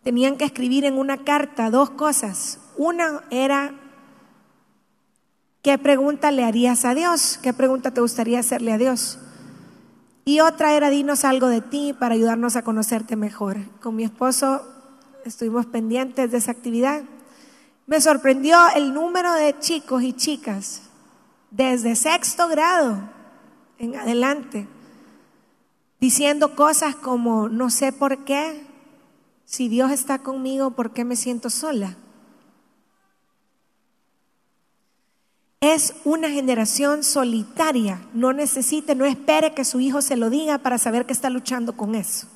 tenían 0.03 0.35
que 0.35 0.43
escribir 0.43 0.83
en 0.83 0.97
una 0.97 1.23
carta 1.23 1.69
dos 1.69 1.91
cosas. 1.91 2.59
Una 2.75 3.23
era, 3.29 3.73
¿qué 5.61 5.77
pregunta 5.77 6.31
le 6.31 6.43
harías 6.43 6.83
a 6.83 6.93
Dios? 6.93 7.39
¿Qué 7.41 7.53
pregunta 7.53 7.91
te 7.91 8.01
gustaría 8.01 8.41
hacerle 8.41 8.73
a 8.73 8.77
Dios? 8.77 9.19
Y 10.25 10.41
otra 10.41 10.73
era, 10.73 10.89
dinos 10.89 11.23
algo 11.23 11.47
de 11.47 11.61
ti 11.61 11.95
para 11.97 12.15
ayudarnos 12.15 12.57
a 12.57 12.63
conocerte 12.63 13.15
mejor. 13.15 13.57
Con 13.79 13.95
mi 13.95 14.03
esposo 14.03 14.80
estuvimos 15.25 15.65
pendientes 15.65 16.31
de 16.31 16.37
esa 16.37 16.51
actividad. 16.51 17.03
Me 17.87 17.99
sorprendió 17.99 18.57
el 18.75 18.93
número 18.93 19.33
de 19.33 19.57
chicos 19.59 20.03
y 20.03 20.13
chicas 20.13 20.83
desde 21.49 21.95
sexto 21.95 22.47
grado 22.47 22.97
en 23.77 23.95
adelante, 23.95 24.67
diciendo 25.99 26.55
cosas 26.55 26.95
como, 26.95 27.49
no 27.49 27.69
sé 27.69 27.91
por 27.91 28.23
qué, 28.23 28.65
si 29.45 29.67
Dios 29.67 29.91
está 29.91 30.19
conmigo, 30.19 30.71
¿por 30.71 30.93
qué 30.93 31.03
me 31.03 31.15
siento 31.15 31.49
sola? 31.49 31.97
Es 35.59 35.93
una 36.05 36.29
generación 36.29 37.03
solitaria, 37.03 38.01
no 38.13 38.33
necesite, 38.33 38.95
no 38.95 39.05
espere 39.05 39.53
que 39.53 39.65
su 39.65 39.79
hijo 39.79 40.01
se 40.01 40.15
lo 40.15 40.29
diga 40.29 40.57
para 40.59 40.77
saber 40.77 41.05
que 41.05 41.13
está 41.13 41.29
luchando 41.29 41.75
con 41.77 41.95
eso. 41.95 42.27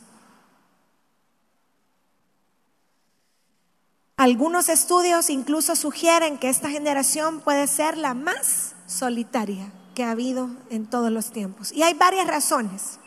Algunos 4.25 4.70
estudios 4.70 5.29
incluso 5.29 5.75
sugieren 5.75 6.39
que 6.39 6.50
esta 6.50 6.67
generación 6.67 7.41
puede 7.41 7.67
ser 7.67 7.96
la 7.96 8.15
más 8.15 8.74
solitaria 8.88 9.72
que 9.94 10.03
ha 10.03 10.10
habido 10.10 10.50
en 10.72 10.88
todos 10.88 11.12
los 11.12 11.32
tiempos. 11.32 11.72
Y 11.72 11.84
hay 11.84 11.94
varias 11.94 12.25
razones, 12.25 13.00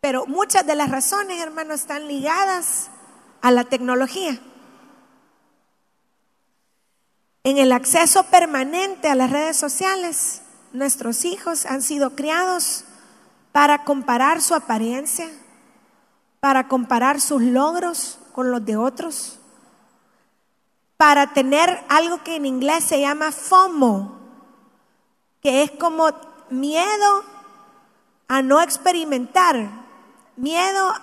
pero 0.00 0.24
muchas 0.26 0.64
de 0.64 0.76
las 0.76 0.90
razones, 0.90 1.42
hermanos, 1.42 1.80
están 1.80 2.06
ligadas 2.06 2.88
a 3.40 3.50
la 3.50 3.64
tecnología. 3.64 4.38
En 7.42 7.58
el 7.58 7.72
acceso 7.72 8.22
permanente 8.22 9.08
a 9.08 9.16
las 9.16 9.28
redes 9.28 9.56
sociales, 9.56 10.42
nuestros 10.72 11.24
hijos 11.24 11.66
han 11.66 11.82
sido 11.82 12.14
criados 12.14 12.84
para 13.50 13.82
comparar 13.82 14.40
su 14.40 14.54
apariencia, 14.54 15.28
para 16.38 16.68
comparar 16.68 17.20
sus 17.20 17.42
logros 17.42 18.20
con 18.32 18.52
los 18.52 18.64
de 18.64 18.76
otros 18.76 19.40
para 21.02 21.32
tener 21.32 21.84
algo 21.88 22.22
que 22.22 22.36
en 22.36 22.46
inglés 22.46 22.84
se 22.84 23.00
llama 23.00 23.32
FOMO, 23.32 24.20
que 25.40 25.64
es 25.64 25.72
como 25.72 26.12
miedo 26.48 27.24
a 28.28 28.40
no 28.40 28.62
experimentar, 28.62 29.68
miedo 30.36 30.94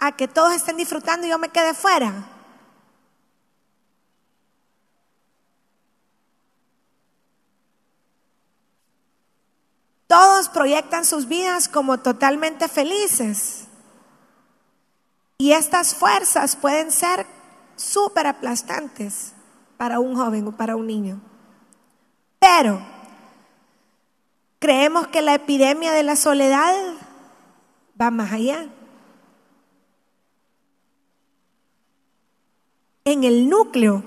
a 0.00 0.12
que 0.12 0.28
todos 0.28 0.52
estén 0.52 0.76
disfrutando 0.76 1.26
y 1.26 1.30
yo 1.30 1.38
me 1.38 1.48
quede 1.48 1.72
fuera. 1.72 2.28
Todos 10.08 10.50
proyectan 10.50 11.06
sus 11.06 11.26
vidas 11.26 11.70
como 11.70 12.00
totalmente 12.00 12.68
felices. 12.68 13.64
Y 15.38 15.52
estas 15.52 15.94
fuerzas 15.94 16.54
pueden 16.54 16.92
ser 16.92 17.24
súper 17.76 18.26
aplastantes 18.26 19.32
para 19.78 20.00
un 20.00 20.14
joven 20.14 20.48
o 20.48 20.52
para 20.52 20.76
un 20.76 20.86
niño. 20.86 21.20
Pero 22.38 22.82
creemos 24.58 25.06
que 25.06 25.22
la 25.22 25.34
epidemia 25.34 25.92
de 25.92 26.02
la 26.02 26.16
soledad 26.16 26.74
va 28.00 28.10
más 28.10 28.32
allá. 28.32 28.68
En 33.04 33.24
el 33.24 33.48
núcleo 33.48 34.04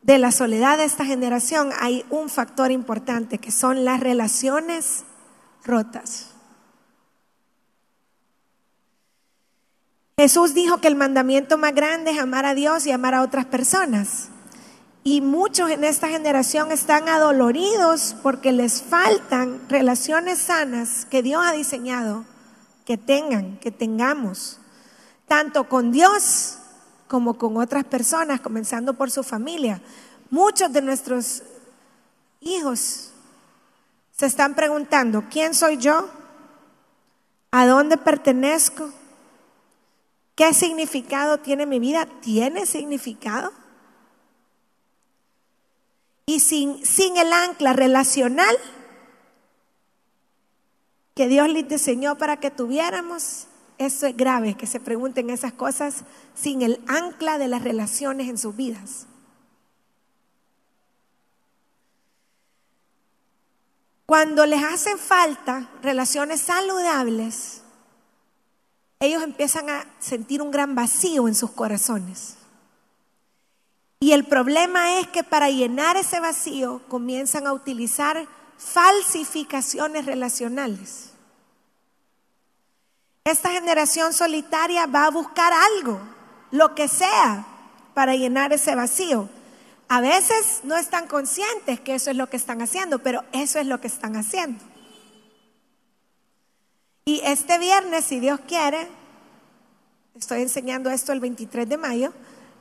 de 0.00 0.18
la 0.18 0.32
soledad 0.32 0.78
de 0.78 0.84
esta 0.84 1.04
generación 1.04 1.70
hay 1.80 2.06
un 2.08 2.30
factor 2.30 2.70
importante 2.70 3.36
que 3.36 3.50
son 3.50 3.84
las 3.84 4.00
relaciones 4.00 5.04
rotas. 5.64 6.30
Jesús 10.16 10.54
dijo 10.54 10.78
que 10.78 10.88
el 10.88 10.96
mandamiento 10.96 11.58
más 11.58 11.74
grande 11.74 12.12
es 12.12 12.18
amar 12.18 12.46
a 12.46 12.54
Dios 12.54 12.86
y 12.86 12.90
amar 12.90 13.14
a 13.14 13.22
otras 13.22 13.44
personas. 13.46 14.30
Y 15.10 15.22
muchos 15.22 15.70
en 15.70 15.84
esta 15.84 16.06
generación 16.08 16.70
están 16.70 17.08
adoloridos 17.08 18.14
porque 18.22 18.52
les 18.52 18.82
faltan 18.82 19.58
relaciones 19.70 20.38
sanas 20.38 21.06
que 21.06 21.22
Dios 21.22 21.42
ha 21.42 21.52
diseñado 21.52 22.26
que 22.84 22.98
tengan, 22.98 23.56
que 23.56 23.70
tengamos, 23.70 24.60
tanto 25.26 25.66
con 25.66 25.92
Dios 25.92 26.58
como 27.06 27.38
con 27.38 27.56
otras 27.56 27.84
personas, 27.84 28.42
comenzando 28.42 28.92
por 28.98 29.10
su 29.10 29.22
familia. 29.22 29.80
Muchos 30.28 30.70
de 30.74 30.82
nuestros 30.82 31.42
hijos 32.40 33.10
se 34.14 34.26
están 34.26 34.54
preguntando, 34.54 35.24
¿quién 35.30 35.54
soy 35.54 35.78
yo? 35.78 36.06
¿A 37.50 37.66
dónde 37.66 37.96
pertenezco? 37.96 38.90
¿Qué 40.34 40.52
significado 40.52 41.38
tiene 41.38 41.64
mi 41.64 41.78
vida? 41.78 42.06
¿Tiene 42.20 42.66
significado? 42.66 43.54
Y 46.28 46.40
sin, 46.40 46.84
sin 46.84 47.16
el 47.16 47.32
ancla 47.32 47.72
relacional, 47.72 48.54
que 51.14 51.26
Dios 51.26 51.48
les 51.48 51.66
diseñó 51.66 52.18
para 52.18 52.36
que 52.36 52.50
tuviéramos, 52.50 53.46
eso 53.78 54.06
es 54.06 54.14
grave, 54.14 54.54
que 54.54 54.66
se 54.66 54.78
pregunten 54.78 55.30
esas 55.30 55.54
cosas 55.54 56.04
sin 56.34 56.60
el 56.60 56.84
ancla 56.86 57.38
de 57.38 57.48
las 57.48 57.64
relaciones 57.64 58.28
en 58.28 58.36
sus 58.36 58.54
vidas. 58.54 59.06
Cuando 64.04 64.44
les 64.44 64.62
hacen 64.62 64.98
falta 64.98 65.70
relaciones 65.80 66.42
saludables, 66.42 67.62
ellos 69.00 69.22
empiezan 69.22 69.70
a 69.70 69.86
sentir 69.98 70.42
un 70.42 70.50
gran 70.50 70.74
vacío 70.74 71.26
en 71.26 71.34
sus 71.34 71.52
corazones. 71.52 72.37
Y 74.00 74.12
el 74.12 74.24
problema 74.24 75.00
es 75.00 75.08
que 75.08 75.24
para 75.24 75.50
llenar 75.50 75.96
ese 75.96 76.20
vacío 76.20 76.80
comienzan 76.88 77.46
a 77.46 77.52
utilizar 77.52 78.26
falsificaciones 78.56 80.06
relacionales. 80.06 81.10
Esta 83.24 83.50
generación 83.50 84.12
solitaria 84.12 84.86
va 84.86 85.06
a 85.06 85.10
buscar 85.10 85.52
algo, 85.52 86.00
lo 86.50 86.74
que 86.74 86.88
sea, 86.88 87.44
para 87.92 88.14
llenar 88.14 88.52
ese 88.52 88.74
vacío. 88.74 89.28
A 89.88 90.00
veces 90.00 90.60
no 90.62 90.76
están 90.76 91.08
conscientes 91.08 91.80
que 91.80 91.94
eso 91.94 92.10
es 92.10 92.16
lo 92.16 92.30
que 92.30 92.36
están 92.36 92.62
haciendo, 92.62 93.00
pero 93.00 93.24
eso 93.32 93.58
es 93.58 93.66
lo 93.66 93.80
que 93.80 93.88
están 93.88 94.16
haciendo. 94.16 94.62
Y 97.04 97.20
este 97.24 97.58
viernes, 97.58 98.04
si 98.04 98.20
Dios 98.20 98.38
quiere, 98.46 98.86
estoy 100.14 100.42
enseñando 100.42 100.90
esto 100.90 101.12
el 101.12 101.20
23 101.20 101.68
de 101.68 101.76
mayo, 101.76 102.12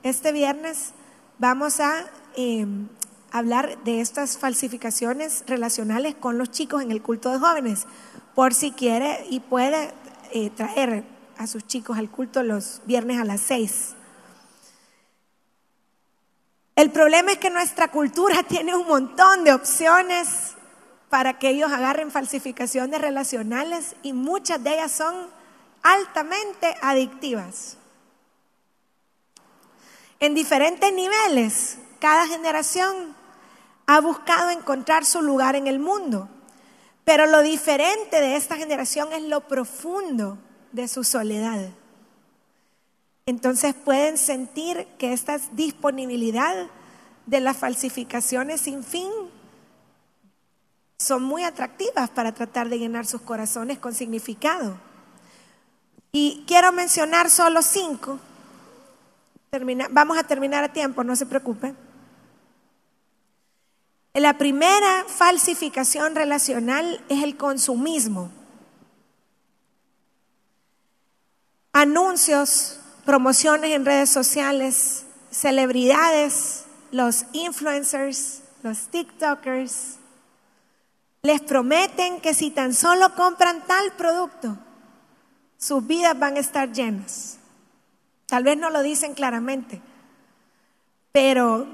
este 0.04 0.32
viernes 0.32 0.94
vamos 1.40 1.80
a 1.80 2.06
em, 2.36 2.88
hablar 3.32 3.84
de 3.84 4.02
estas 4.02 4.38
falsificaciones 4.38 5.44
relacionales 5.48 6.16
con 6.16 6.38
los 6.38 6.52
chicos 6.52 6.82
en 6.82 6.92
el 6.92 7.02
culto 7.02 7.32
de 7.32 7.40
jóvenes. 7.40 7.86
Por 8.36 8.54
si 8.54 8.72
quiere 8.72 9.26
y 9.30 9.40
puede, 9.40 9.94
eh, 10.32 10.50
traer 10.50 11.04
a 11.38 11.48
sus 11.48 11.66
chicos 11.66 11.98
al 11.98 12.10
culto 12.10 12.44
los 12.44 12.82
viernes 12.86 13.20
a 13.20 13.26
las 13.26 13.42
seis. 13.42 13.96
El 16.76 16.92
problema 16.92 17.32
es 17.32 17.38
que 17.38 17.50
nuestra 17.50 17.90
cultura 17.90 18.44
tiene 18.48 18.76
un 18.76 18.88
montón 18.88 19.44
de 19.44 19.54
opciones 19.54 20.54
para 21.10 21.40
que 21.40 21.50
ellos 21.50 21.72
agarren 21.72 22.12
falsificaciones 22.12 23.00
relacionales 23.00 23.96
y 24.04 24.14
muchas 24.14 24.64
de 24.64 24.74
ellas 24.74 24.92
son 24.92 25.16
altamente 25.82 26.76
adictivas. 26.82 27.77
En 30.20 30.34
diferentes 30.34 30.92
niveles, 30.94 31.78
cada 32.00 32.28
generación 32.28 33.16
ha 33.86 34.02
buscado 34.02 34.50
encontrar 34.50 35.06
su 35.06 35.22
lugar 35.22 35.56
en 35.56 35.68
el 35.68 35.80
mundo. 35.80 36.30
Pero 37.06 37.26
lo 37.26 37.42
diferente 37.42 38.20
de 38.20 38.36
esta 38.36 38.58
generación 38.58 39.14
es 39.14 39.22
lo 39.24 39.48
profundo 39.48 40.38
de 40.74 40.88
su 40.88 41.04
soledad. 41.04 41.70
Entonces 43.26 43.74
pueden 43.74 44.18
sentir 44.18 44.88
que 44.98 45.14
esta 45.14 45.38
disponibilidad 45.54 46.68
de 47.26 47.40
las 47.40 47.58
falsificaciones 47.58 48.62
sin 48.62 48.84
fin 48.84 49.10
son 50.98 51.24
muy 51.24 51.44
atractivas 51.44 52.10
para 52.10 52.34
tratar 52.34 52.70
de 52.70 52.80
llenar 52.80 53.06
sus 53.06 53.22
corazones 53.22 53.78
con 53.80 53.94
significado. 53.94 54.78
Y 56.12 56.44
quiero 56.48 56.72
mencionar 56.72 57.30
solo 57.30 57.62
cinco. 57.62 58.20
Vamos 59.92 60.18
a 60.18 60.24
terminar 60.24 60.64
a 60.64 60.74
tiempo, 60.74 61.04
no 61.04 61.16
se 61.16 61.26
preocupen. 61.26 61.76
La 64.14 64.38
primera 64.38 65.06
falsificación 65.08 66.16
relacional 66.16 67.04
es 67.08 67.24
el 67.24 67.38
consumismo. 67.38 68.32
Anuncios, 71.72 72.80
promociones 73.06 73.72
en 73.72 73.86
redes 73.86 74.10
sociales, 74.10 75.06
celebridades, 75.30 76.66
los 76.92 77.26
influencers, 77.34 78.42
los 78.64 78.88
TikTokers, 78.88 79.98
les 81.22 81.42
prometen 81.42 82.20
que 82.20 82.34
si 82.34 82.50
tan 82.52 82.74
solo 82.74 83.14
compran 83.14 83.66
tal 83.68 83.92
producto, 83.94 84.58
sus 85.58 85.86
vidas 85.86 86.18
van 86.18 86.38
a 86.38 86.40
estar 86.40 86.72
llenas. 86.72 87.38
Tal 88.28 88.44
vez 88.44 88.58
no 88.58 88.70
lo 88.70 88.84
dicen 88.84 89.14
claramente, 89.14 89.82
pero 91.14 91.66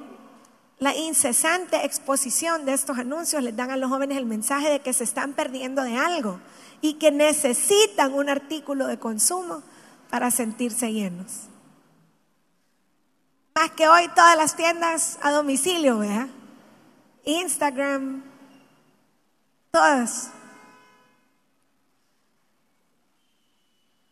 la 0.78 0.96
incesante 0.96 1.84
exposición 1.84 2.66
de 2.66 2.74
estos 2.74 2.98
anuncios 2.98 3.42
les 3.42 3.56
dan 3.56 3.72
a 3.72 3.78
los 3.78 3.90
jóvenes 3.90 4.18
el 4.18 4.26
mensaje 4.26 4.70
de 4.70 4.80
que 4.80 4.94
se 4.94 5.04
están 5.04 5.34
perdiendo 5.34 5.82
de 5.82 5.98
algo 5.98 6.40
y 6.80 6.96
que 6.96 7.12
necesitan 7.12 8.14
un 8.14 8.30
artículo 8.30 8.86
de 8.86 9.00
consumo 9.00 9.64
para 10.12 10.30
sentirse 10.30 10.94
llenos. 10.94 11.48
Más 13.56 13.72
que 13.72 13.88
hoy 13.88 14.08
todas 14.10 14.38
las 14.38 14.56
tiendas 14.56 15.18
a 15.22 15.32
domicilio. 15.32 16.02
Instagram, 17.24 18.24
todas. 19.72 20.30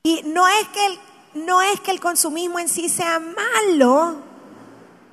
Y 0.04 0.24
no 0.24 0.48
es 0.48 0.68
que 0.70 0.86
el, 0.86 1.00
no 1.34 1.62
es 1.62 1.80
que 1.80 1.92
el 1.92 2.00
consumismo 2.00 2.60
en 2.60 2.70
sí 2.70 2.90
sea 2.90 3.20
malo, 3.20 4.18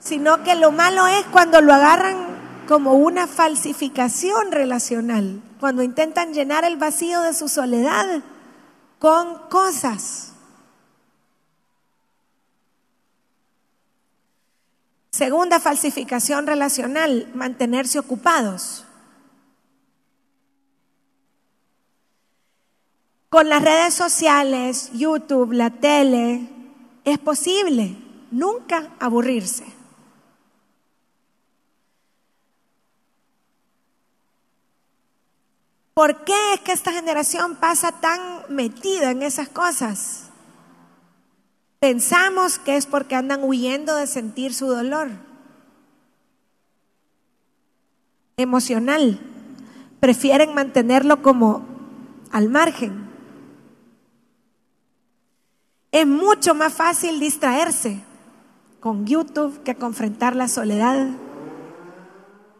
sino 0.00 0.42
que 0.42 0.54
lo 0.54 0.72
malo 0.72 1.07
es 1.07 1.24
cuando 1.26 1.61
lo 1.61 1.72
agarran 1.72 2.26
como 2.66 2.94
una 2.94 3.26
falsificación 3.26 4.52
relacional, 4.52 5.40
cuando 5.61 5.83
intentan 5.83 6.35
llenar 6.35 6.64
el 6.64 6.76
vacío 6.76 7.20
de 7.22 7.35
su 7.35 7.48
soledad 7.48 8.22
con 8.98 9.38
cosas. 9.48 10.33
Segunda 15.11 15.59
falsificación 15.59 16.46
relacional, 16.46 17.28
mantenerse 17.35 17.98
ocupados. 17.98 18.85
Con 23.28 23.50
las 23.50 23.62
redes 23.62 23.92
sociales, 23.92 24.90
YouTube, 24.94 25.52
la 25.52 25.70
tele, 25.70 26.48
es 27.04 27.18
posible 27.18 27.96
nunca 28.30 28.90
aburrirse. 28.98 29.66
¿Por 35.92 36.24
qué 36.24 36.54
es 36.54 36.60
que 36.60 36.72
esta 36.72 36.92
generación 36.92 37.56
pasa 37.56 37.92
tan 37.92 38.20
metida 38.48 39.10
en 39.10 39.22
esas 39.22 39.48
cosas? 39.48 40.30
Pensamos 41.80 42.58
que 42.58 42.76
es 42.76 42.86
porque 42.86 43.14
andan 43.14 43.42
huyendo 43.42 43.94
de 43.96 44.06
sentir 44.06 44.54
su 44.54 44.68
dolor 44.68 45.10
emocional. 48.36 49.20
Prefieren 50.00 50.54
mantenerlo 50.54 51.20
como 51.20 51.66
al 52.30 52.48
margen. 52.48 53.08
Es 55.90 56.07
mucho 56.07 56.55
más 56.55 56.72
fácil 56.72 57.18
distraerse 57.18 58.01
con 58.81 59.07
YouTube 59.07 59.62
que 59.62 59.74
confrontar 59.74 60.37
la 60.37 60.48
soledad 60.48 61.09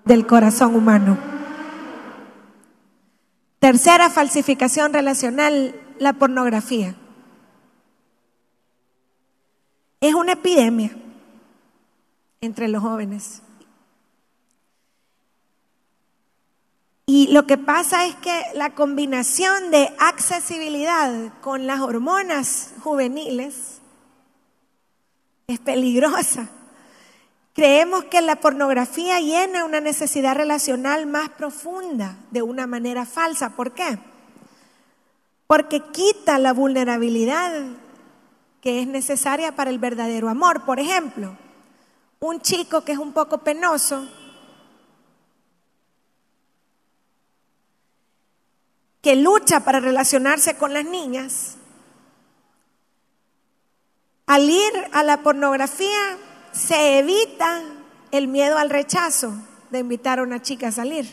del 0.05 0.27
corazón 0.27 0.75
humano. 0.75 1.19
Tercera 3.59 4.09
falsificación 4.09 4.93
relacional, 4.93 5.75
la 5.99 6.15
pornografía. 6.15 6.95
Es 10.01 10.15
una 10.15 10.33
epidemia 10.33 10.97
entre 12.41 12.69
los 12.69 12.83
jóvenes. 12.83 13.43
Y 17.11 17.29
lo 17.29 17.47
que 17.47 17.57
pasa 17.57 18.05
es 18.05 18.15
que 18.17 18.45
la 18.53 18.75
combinación 18.75 19.71
de 19.71 19.91
accesibilidad 19.99 21.33
con 21.41 21.67
las 21.67 21.81
hormonas 21.81 22.75
juveniles 22.83 23.81
es 25.47 25.59
peligrosa. 25.59 26.51
Creemos 27.55 28.05
que 28.05 28.21
la 28.21 28.37
pornografía 28.37 29.21
llena 29.21 29.65
una 29.65 29.81
necesidad 29.81 30.37
relacional 30.37 31.07
más 31.07 31.31
profunda 31.31 32.19
de 32.31 32.43
una 32.43 32.67
manera 32.67 33.07
falsa. 33.07 33.57
¿Por 33.57 33.73
qué? 33.73 33.99
Porque 35.47 35.81
quita 35.91 36.39
la 36.39 36.53
vulnerabilidad 36.53 37.69
que 38.61 38.83
es 38.83 38.87
necesaria 38.87 39.57
para 39.57 39.71
el 39.71 39.79
verdadero 39.79 40.29
amor. 40.29 40.67
Por 40.67 40.79
ejemplo, 40.79 41.39
un 42.21 42.43
chico 42.43 42.83
que 42.83 42.93
es 42.93 42.99
un 42.99 43.15
poco 43.15 43.39
penoso, 43.39 44.07
que 49.09 49.17
lucha 49.17 49.61
para 49.61 49.81
relacionarse 49.81 50.59
con 50.59 50.75
las 50.75 50.85
niñas, 50.85 51.57
al 54.27 54.51
ir 54.51 54.73
a 54.93 55.03
la 55.03 55.23
pornografía 55.23 56.19
se 56.53 56.99
evita 56.99 57.63
el 58.11 58.29
miedo 58.29 58.59
al 58.59 58.69
rechazo 58.69 59.33
de 59.71 59.79
invitar 59.79 60.19
a 60.19 60.25
una 60.25 60.43
chica 60.43 60.69
a 60.69 60.73
salir. 60.73 61.11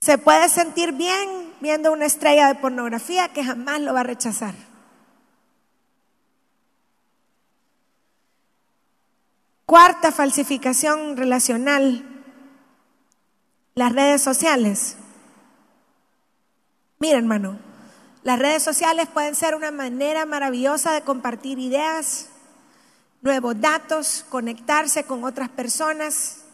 Se 0.00 0.18
puede 0.18 0.50
sentir 0.50 0.92
bien 0.92 1.54
viendo 1.62 1.90
una 1.90 2.04
estrella 2.04 2.48
de 2.48 2.56
pornografía 2.56 3.32
que 3.32 3.42
jamás 3.42 3.80
lo 3.80 3.94
va 3.94 4.00
a 4.00 4.02
rechazar. 4.02 4.65
Cuarta 9.66 10.12
falsificación 10.12 11.16
relacional, 11.16 12.04
las 13.74 13.92
redes 13.92 14.22
sociales. 14.22 14.96
Mira, 17.00 17.18
hermano, 17.18 17.58
las 18.22 18.38
redes 18.38 18.62
sociales 18.62 19.08
pueden 19.12 19.34
ser 19.34 19.56
una 19.56 19.72
manera 19.72 20.24
maravillosa 20.24 20.92
de 20.92 21.02
compartir 21.02 21.58
ideas, 21.58 22.28
nuevos 23.22 23.60
datos, 23.60 24.24
conectarse 24.28 25.02
con 25.02 25.24
otras 25.24 25.48
personas, 25.48 26.44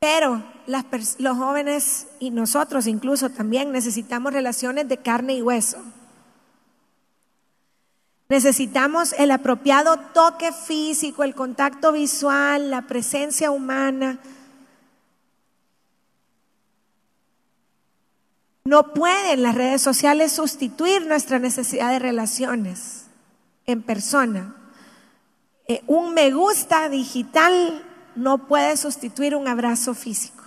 pero 0.00 0.42
los 0.66 1.36
jóvenes 1.36 2.08
y 2.18 2.32
nosotros 2.32 2.88
incluso 2.88 3.30
también 3.30 3.70
necesitamos 3.70 4.32
relaciones 4.32 4.88
de 4.88 4.96
carne 4.96 5.34
y 5.34 5.42
hueso. 5.42 5.78
Necesitamos 8.28 9.12
el 9.18 9.30
apropiado 9.30 9.98
toque 10.12 10.52
físico, 10.52 11.22
el 11.22 11.34
contacto 11.34 11.92
visual, 11.92 12.70
la 12.70 12.82
presencia 12.82 13.52
humana. 13.52 14.18
No 18.64 18.94
pueden 18.94 19.44
las 19.44 19.54
redes 19.54 19.80
sociales 19.80 20.32
sustituir 20.32 21.06
nuestra 21.06 21.38
necesidad 21.38 21.92
de 21.92 22.00
relaciones 22.00 23.06
en 23.64 23.82
persona. 23.82 24.56
Eh, 25.68 25.82
un 25.86 26.12
me 26.12 26.32
gusta 26.32 26.88
digital 26.88 27.84
no 28.16 28.48
puede 28.48 28.76
sustituir 28.76 29.36
un 29.36 29.46
abrazo 29.46 29.94
físico. 29.94 30.45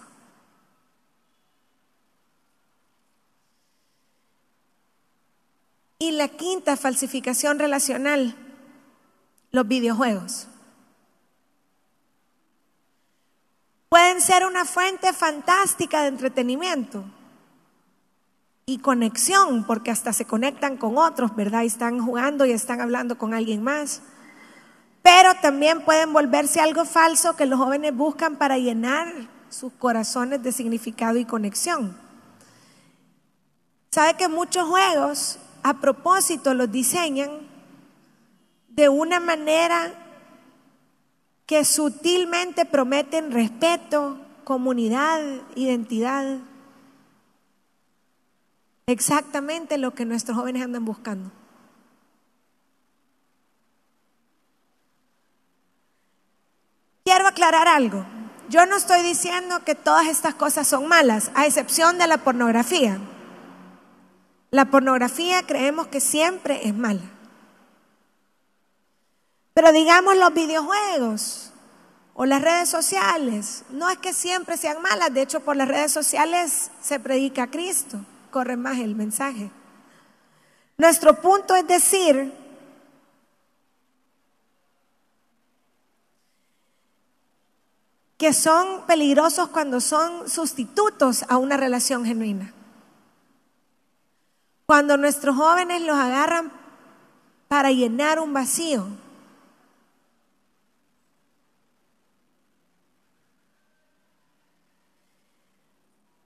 Y 6.00 6.12
la 6.12 6.30
quinta 6.30 6.78
falsificación 6.78 7.60
relacional, 7.60 8.34
los 9.52 9.68
videojuegos. 9.68 10.48
Pueden 13.90 14.22
ser 14.22 14.46
una 14.46 14.64
fuente 14.66 15.12
fantástica 15.12 16.04
de 16.04 16.08
entretenimiento 16.08 17.04
y 18.66 18.78
conexión, 18.78 19.66
porque 19.66 19.92
hasta 19.92 20.14
se 20.14 20.26
conectan 20.26 20.78
con 20.78 20.98
otros, 20.98 21.36
¿verdad? 21.36 21.64
Y 21.64 21.68
están 21.68 22.00
jugando 22.00 22.46
y 22.46 22.52
están 22.52 22.80
hablando 22.80 23.18
con 23.18 23.34
alguien 23.34 23.62
más. 23.62 24.02
Pero 25.02 25.34
también 25.42 25.84
pueden 25.84 26.14
volverse 26.14 26.62
algo 26.62 26.86
falso 26.86 27.36
que 27.36 27.46
los 27.48 27.60
jóvenes 27.60 27.96
buscan 27.96 28.38
para 28.38 28.58
llenar 28.58 29.12
sus 29.50 29.74
corazones 29.74 30.44
de 30.44 30.52
significado 30.52 31.18
y 31.18 31.26
conexión. 31.26 31.98
¿Sabe 33.90 34.14
que 34.14 34.28
muchos 34.28 34.68
juegos 34.68 35.40
a 35.64 35.80
propósito 35.80 36.54
los 36.54 36.72
diseñan 36.72 37.30
de 38.70 38.90
una 38.90 39.20
manera 39.20 39.94
que 41.46 41.66
sutilmente 41.66 42.66
prometen 42.66 43.32
respeto, 43.32 44.20
comunidad, 44.44 45.22
identidad. 45.56 46.38
Exactamente 48.86 49.78
lo 49.78 49.94
que 49.94 50.06
nuestros 50.06 50.38
jóvenes 50.38 50.64
andan 50.64 50.86
buscando. 50.86 51.32
Quiero 57.04 57.28
aclarar 57.28 57.68
algo. 57.68 58.06
Yo 58.50 58.66
no 58.66 58.76
estoy 58.76 59.02
diciendo 59.02 59.64
que 59.66 59.76
todas 59.76 60.08
estas 60.08 60.36
cosas 60.36 60.68
son 60.68 60.88
malas, 60.88 61.32
a 61.34 61.46
excepción 61.48 61.98
de 61.98 62.08
la 62.08 62.20
pornografía. 62.20 63.00
La 64.52 64.66
pornografía 64.66 65.44
creemos 65.46 65.88
que 65.88 66.00
siempre 66.00 66.68
es 66.68 66.74
mala. 66.74 67.02
Pero 69.54 69.72
digamos 69.72 70.18
los 70.18 70.34
videojuegos 70.34 71.52
o 72.14 72.26
las 72.26 72.42
redes 72.42 72.70
sociales, 72.70 73.64
no 73.70 73.90
es 73.90 73.98
que 73.98 74.14
siempre 74.14 74.58
sean 74.58 74.82
malas, 74.82 75.14
de 75.14 75.22
hecho 75.22 75.42
por 75.42 75.56
las 75.56 75.68
redes 75.68 75.92
sociales 75.92 76.72
se 76.82 77.00
predica 77.00 77.44
a 77.44 77.52
Cristo, 77.52 78.00
corre 78.32 78.58
más 78.58 78.80
el 78.80 78.96
mensaje. 78.96 79.52
Nuestro 80.78 81.22
punto 81.22 81.56
es 81.56 81.68
decir 81.68 82.34
que 88.18 88.34
son 88.34 88.86
peligrosos 88.86 89.50
cuando 89.50 89.80
son 89.80 90.30
sustitutos 90.30 91.24
a 91.30 91.38
una 91.38 91.58
relación 91.58 92.06
genuina. 92.06 92.54
Cuando 94.70 94.98
nuestros 94.98 95.36
jóvenes 95.36 95.82
los 95.82 95.98
agarran 95.98 96.52
para 97.48 97.72
llenar 97.72 98.20
un 98.20 98.34
vacío. 98.34 98.86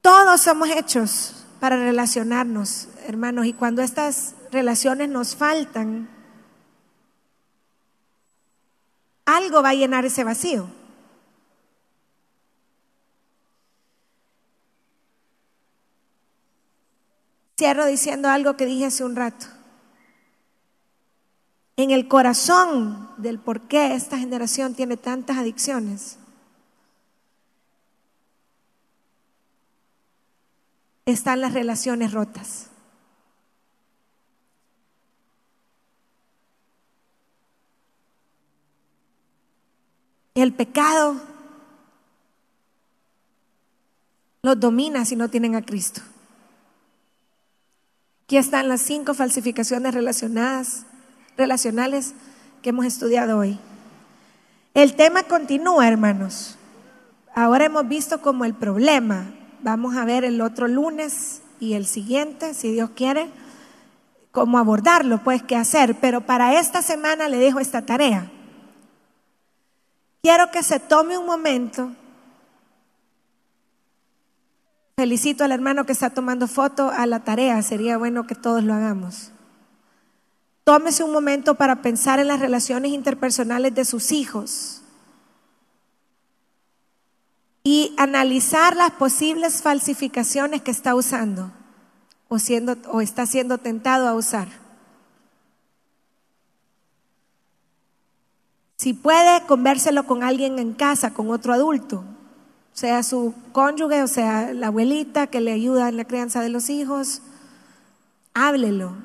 Todos 0.01 0.41
somos 0.41 0.67
hechos 0.67 1.45
para 1.61 1.77
relacionarnos, 1.77 2.89
hermanos, 3.07 3.45
y 3.45 3.53
cuando 3.53 3.81
estas 3.81 4.35
relaciones 4.51 5.07
nos 5.07 5.37
faltan, 5.37 6.09
algo 9.23 9.63
va 9.63 9.69
a 9.69 9.73
llenar 9.73 10.03
ese 10.03 10.25
vacío. 10.25 10.67
Cierro 17.63 17.85
diciendo 17.85 18.27
algo 18.27 18.57
que 18.57 18.65
dije 18.65 18.87
hace 18.87 19.05
un 19.05 19.15
rato. 19.15 19.45
En 21.77 21.91
el 21.91 22.09
corazón 22.09 23.09
del 23.15 23.39
por 23.39 23.69
qué 23.69 23.95
esta 23.95 24.17
generación 24.17 24.75
tiene 24.75 24.97
tantas 24.97 25.37
adicciones 25.37 26.17
están 31.05 31.39
las 31.39 31.53
relaciones 31.53 32.11
rotas. 32.11 32.67
El 40.35 40.53
pecado 40.53 41.21
los 44.41 44.59
domina 44.59 45.05
si 45.05 45.15
no 45.15 45.29
tienen 45.29 45.55
a 45.55 45.61
Cristo. 45.61 46.01
Aquí 48.33 48.39
están 48.39 48.67
las 48.67 48.81
cinco 48.81 49.13
falsificaciones 49.13 49.93
relacionadas, 49.93 50.87
relacionales 51.37 52.15
que 52.63 52.69
hemos 52.69 52.87
estudiado 52.87 53.37
hoy. 53.37 53.59
El 54.73 54.95
tema 54.95 55.21
continúa, 55.21 55.87
hermanos. 55.87 56.57
Ahora 57.35 57.65
hemos 57.65 57.87
visto 57.87 58.23
como 58.23 58.43
el 58.43 58.55
problema. 58.55 59.31
Vamos 59.61 59.95
a 59.95 60.05
ver 60.05 60.25
el 60.25 60.41
otro 60.41 60.67
lunes 60.67 61.43
y 61.59 61.73
el 61.73 61.85
siguiente, 61.85 62.55
si 62.55 62.71
Dios 62.71 62.89
quiere, 62.95 63.29
cómo 64.31 64.57
abordarlo, 64.57 65.23
pues 65.23 65.43
qué 65.43 65.55
hacer. 65.55 65.97
Pero 66.01 66.21
para 66.21 66.59
esta 66.59 66.81
semana 66.81 67.29
le 67.29 67.37
dejo 67.37 67.59
esta 67.59 67.85
tarea. 67.85 68.31
Quiero 70.23 70.49
que 70.49 70.63
se 70.63 70.79
tome 70.79 71.19
un 71.19 71.27
momento 71.27 71.91
Felicito 74.95 75.43
al 75.43 75.51
hermano 75.51 75.85
que 75.85 75.91
está 75.91 76.11
tomando 76.11 76.47
foto 76.47 76.89
a 76.91 77.05
la 77.07 77.23
tarea, 77.23 77.61
sería 77.63 77.97
bueno 77.97 78.27
que 78.27 78.35
todos 78.35 78.63
lo 78.63 78.73
hagamos. 78.73 79.31
Tómese 80.63 81.03
un 81.03 81.11
momento 81.11 81.55
para 81.55 81.81
pensar 81.81 82.19
en 82.19 82.27
las 82.27 82.39
relaciones 82.39 82.91
interpersonales 82.91 83.73
de 83.73 83.85
sus 83.85 84.11
hijos 84.11 84.81
y 87.63 87.93
analizar 87.97 88.75
las 88.75 88.91
posibles 88.91 89.61
falsificaciones 89.61 90.61
que 90.61 90.71
está 90.71 90.95
usando 90.95 91.51
o, 92.29 92.39
siendo, 92.39 92.77
o 92.89 93.01
está 93.01 93.25
siendo 93.25 93.57
tentado 93.57 94.07
a 94.07 94.13
usar. 94.13 94.47
Si 98.77 98.93
puede, 98.93 99.45
convérselo 99.45 100.05
con 100.05 100.23
alguien 100.23 100.59
en 100.59 100.73
casa, 100.73 101.13
con 101.13 101.31
otro 101.31 101.53
adulto, 101.53 102.03
sea 102.73 103.03
su 103.03 103.33
cónyuge 103.51 104.03
o 104.03 104.07
sea 104.07 104.53
la 104.53 104.67
abuelita 104.67 105.27
que 105.27 105.41
le 105.41 105.51
ayuda 105.51 105.89
en 105.89 105.97
la 105.97 106.05
crianza 106.05 106.41
de 106.41 106.49
los 106.49 106.69
hijos, 106.69 107.21
háblelo. 108.33 108.95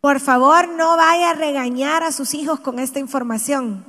Por 0.00 0.20
favor, 0.20 0.68
no 0.68 0.96
vaya 0.96 1.30
a 1.30 1.34
regañar 1.34 2.02
a 2.02 2.12
sus 2.12 2.34
hijos 2.34 2.60
con 2.60 2.78
esta 2.78 2.98
información. 2.98 3.84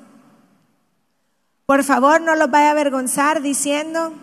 Por 1.66 1.84
favor, 1.84 2.22
no 2.22 2.36
los 2.36 2.52
vaya 2.52 2.68
a 2.68 2.72
avergonzar 2.72 3.42
diciendo, 3.42 4.14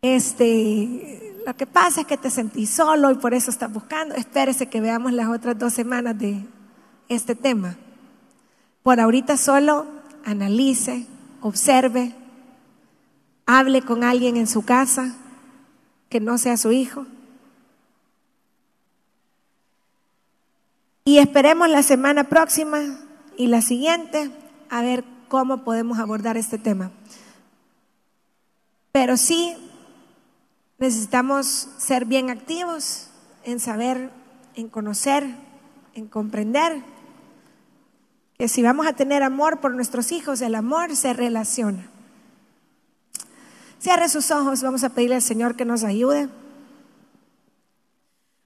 este, 0.00 1.36
lo 1.46 1.54
que 1.56 1.66
pasa 1.66 2.00
es 2.00 2.06
que 2.06 2.16
te 2.16 2.30
sentí 2.30 2.66
solo 2.66 3.10
y 3.10 3.14
por 3.14 3.34
eso 3.34 3.50
estás 3.50 3.72
buscando. 3.72 4.14
Espérese 4.16 4.68
que 4.68 4.80
veamos 4.80 5.12
las 5.12 5.28
otras 5.28 5.58
dos 5.58 5.72
semanas 5.72 6.18
de 6.18 6.44
este 7.08 7.34
tema. 7.34 7.76
Por 8.82 8.98
ahorita 8.98 9.36
solo 9.36 9.86
analice, 10.24 11.06
observe, 11.42 12.14
hable 13.46 13.82
con 13.82 14.04
alguien 14.04 14.36
en 14.36 14.46
su 14.46 14.64
casa 14.64 15.14
que 16.08 16.20
no 16.20 16.38
sea 16.38 16.56
su 16.56 16.72
hijo. 16.72 17.06
Y 21.04 21.18
esperemos 21.18 21.68
la 21.68 21.82
semana 21.82 22.24
próxima 22.24 22.80
y 23.36 23.48
la 23.48 23.60
siguiente 23.60 24.30
a 24.70 24.82
ver 24.82 25.04
cómo 25.28 25.64
podemos 25.64 25.98
abordar 25.98 26.36
este 26.36 26.58
tema. 26.58 26.90
Pero 28.92 29.16
sí 29.16 29.56
necesitamos 30.78 31.68
ser 31.78 32.04
bien 32.04 32.30
activos 32.30 33.08
en 33.44 33.58
saber, 33.58 34.10
en 34.54 34.68
conocer, 34.68 35.26
en 35.94 36.06
comprender 36.06 36.82
que 38.42 38.48
si 38.48 38.60
vamos 38.60 38.88
a 38.88 38.92
tener 38.92 39.22
amor 39.22 39.60
por 39.60 39.72
nuestros 39.72 40.10
hijos, 40.10 40.40
el 40.40 40.56
amor 40.56 40.96
se 40.96 41.12
relaciona. 41.12 41.86
Cierre 43.78 44.08
sus 44.08 44.32
ojos, 44.32 44.64
vamos 44.64 44.82
a 44.82 44.88
pedirle 44.88 45.14
al 45.14 45.22
Señor 45.22 45.54
que 45.54 45.64
nos 45.64 45.84
ayude. 45.84 46.28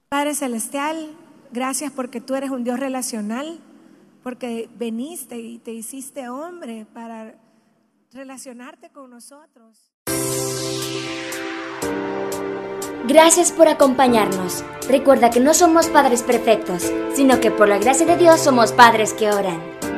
Padre 0.07 0.35
Celestial, 0.35 1.15
gracias 1.51 1.91
porque 1.91 2.21
tú 2.21 2.35
eres 2.35 2.51
un 2.51 2.63
Dios 2.63 2.79
relacional, 2.79 3.59
porque 4.21 4.69
veniste 4.77 5.39
y 5.39 5.57
te 5.57 5.71
hiciste 5.71 6.29
hombre 6.29 6.85
para 6.93 7.33
relacionarte 8.13 8.91
con 8.91 9.09
nosotros. 9.09 9.91
Gracias 13.07 13.51
por 13.51 13.67
acompañarnos. 13.67 14.63
Recuerda 14.87 15.31
que 15.31 15.39
no 15.39 15.55
somos 15.55 15.87
padres 15.87 16.21
perfectos, 16.21 16.93
sino 17.15 17.39
que 17.39 17.49
por 17.49 17.67
la 17.67 17.79
gracia 17.79 18.05
de 18.05 18.17
Dios 18.17 18.41
somos 18.41 18.73
padres 18.73 19.13
que 19.13 19.31
oran. 19.31 19.76